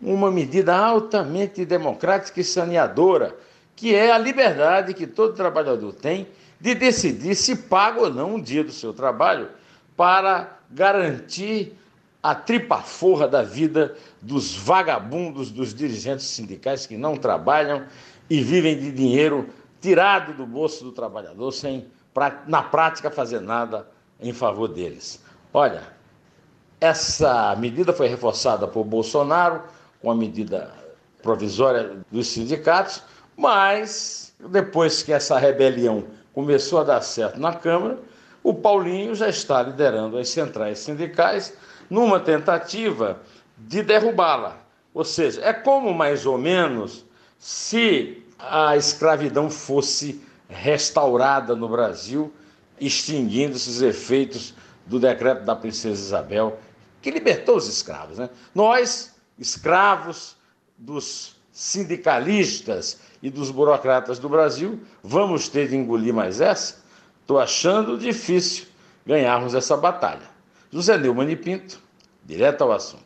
uma 0.00 0.30
medida 0.30 0.76
altamente 0.76 1.64
democrática 1.64 2.40
e 2.40 2.44
saneadora, 2.44 3.36
que 3.74 3.94
é 3.94 4.10
a 4.10 4.18
liberdade 4.18 4.94
que 4.94 5.06
todo 5.06 5.34
trabalhador 5.34 5.92
tem 5.92 6.28
de 6.60 6.74
decidir 6.74 7.34
se 7.34 7.56
paga 7.56 8.00
ou 8.00 8.10
não 8.12 8.36
um 8.36 8.40
dia 8.40 8.64
do 8.64 8.72
seu 8.72 8.92
trabalho 8.92 9.48
para 9.96 10.58
garantir 10.70 11.76
a 12.22 12.34
tripaforra 12.34 13.28
da 13.28 13.42
vida 13.42 13.94
dos 14.20 14.54
vagabundos, 14.54 15.50
dos 15.50 15.74
dirigentes 15.74 16.26
sindicais 16.26 16.86
que 16.86 16.96
não 16.96 17.16
trabalham 17.16 17.86
e 18.28 18.40
vivem 18.40 18.78
de 18.78 18.90
dinheiro 18.90 19.48
tirado 19.80 20.32
do 20.32 20.46
bolso 20.46 20.82
do 20.82 20.92
trabalhador 20.92 21.52
sem, 21.52 21.86
na 22.46 22.62
prática, 22.62 23.10
fazer 23.10 23.40
nada 23.40 23.86
em 24.20 24.32
favor 24.32 24.68
deles. 24.68 25.22
Olha, 25.52 25.82
essa 26.80 27.54
medida 27.56 27.92
foi 27.92 28.08
reforçada 28.08 28.66
por 28.66 28.84
Bolsonaro 28.84 29.62
com 30.06 30.12
a 30.12 30.14
medida 30.14 30.72
provisória 31.20 31.96
dos 32.12 32.28
sindicatos, 32.28 33.02
mas 33.36 34.32
depois 34.38 35.02
que 35.02 35.12
essa 35.12 35.36
rebelião 35.36 36.04
começou 36.32 36.78
a 36.78 36.84
dar 36.84 37.00
certo 37.00 37.40
na 37.40 37.52
Câmara, 37.52 37.98
o 38.40 38.54
Paulinho 38.54 39.16
já 39.16 39.28
está 39.28 39.60
liderando 39.64 40.16
as 40.16 40.28
centrais 40.28 40.78
sindicais 40.78 41.54
numa 41.90 42.20
tentativa 42.20 43.20
de 43.58 43.82
derrubá-la. 43.82 44.58
Ou 44.94 45.04
seja, 45.04 45.40
é 45.42 45.52
como 45.52 45.92
mais 45.92 46.24
ou 46.24 46.38
menos 46.38 47.04
se 47.36 48.22
a 48.38 48.76
escravidão 48.76 49.50
fosse 49.50 50.24
restaurada 50.48 51.56
no 51.56 51.68
Brasil, 51.68 52.32
extinguindo-se 52.80 53.68
os 53.68 53.82
efeitos 53.82 54.54
do 54.86 55.00
decreto 55.00 55.44
da 55.44 55.56
princesa 55.56 56.00
Isabel, 56.00 56.60
que 57.02 57.10
libertou 57.10 57.56
os 57.56 57.66
escravos. 57.66 58.18
Né? 58.18 58.30
Nós, 58.54 59.15
escravos 59.38 60.36
dos 60.76 61.36
sindicalistas 61.52 63.00
e 63.22 63.30
dos 63.30 63.50
burocratas 63.50 64.18
do 64.18 64.28
Brasil, 64.28 64.80
vamos 65.02 65.48
ter 65.48 65.68
de 65.68 65.76
engolir 65.76 66.12
mais 66.12 66.40
essa? 66.40 66.84
Estou 67.22 67.38
achando 67.38 67.96
difícil 67.96 68.66
ganharmos 69.06 69.54
essa 69.54 69.76
batalha. 69.76 70.28
José 70.70 70.98
Neumann 70.98 71.30
e 71.30 71.36
Pinto, 71.36 71.80
direto 72.24 72.62
ao 72.62 72.72
assunto. 72.72 73.05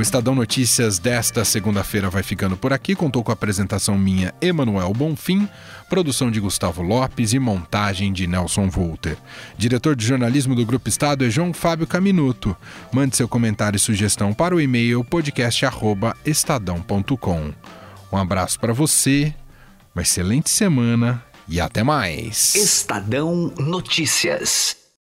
O 0.00 0.02
Estadão 0.02 0.34
Notícias 0.34 0.98
desta 0.98 1.44
segunda-feira 1.44 2.08
vai 2.08 2.22
ficando 2.22 2.56
por 2.56 2.72
aqui. 2.72 2.94
Contou 2.94 3.22
com 3.22 3.32
a 3.32 3.34
apresentação 3.34 3.98
minha, 3.98 4.32
Emanuel 4.40 4.94
Bonfim, 4.94 5.46
produção 5.90 6.30
de 6.30 6.40
Gustavo 6.40 6.80
Lopes 6.80 7.34
e 7.34 7.38
montagem 7.38 8.10
de 8.10 8.26
Nelson 8.26 8.70
Volter. 8.70 9.18
Diretor 9.58 9.94
de 9.94 10.06
jornalismo 10.06 10.54
do 10.54 10.64
Grupo 10.64 10.88
Estado 10.88 11.26
é 11.26 11.28
João 11.28 11.52
Fábio 11.52 11.86
Caminuto. 11.86 12.56
Mande 12.90 13.14
seu 13.14 13.28
comentário 13.28 13.76
e 13.76 13.78
sugestão 13.78 14.32
para 14.32 14.56
o 14.56 14.60
e-mail 14.60 15.04
podcast@estadão.com. 15.04 17.52
Um 18.10 18.16
abraço 18.16 18.58
para 18.58 18.72
você, 18.72 19.34
uma 19.94 20.00
excelente 20.00 20.48
semana 20.48 21.22
e 21.46 21.60
até 21.60 21.82
mais. 21.82 22.54
Estadão 22.54 23.52
Notícias. 23.58 24.79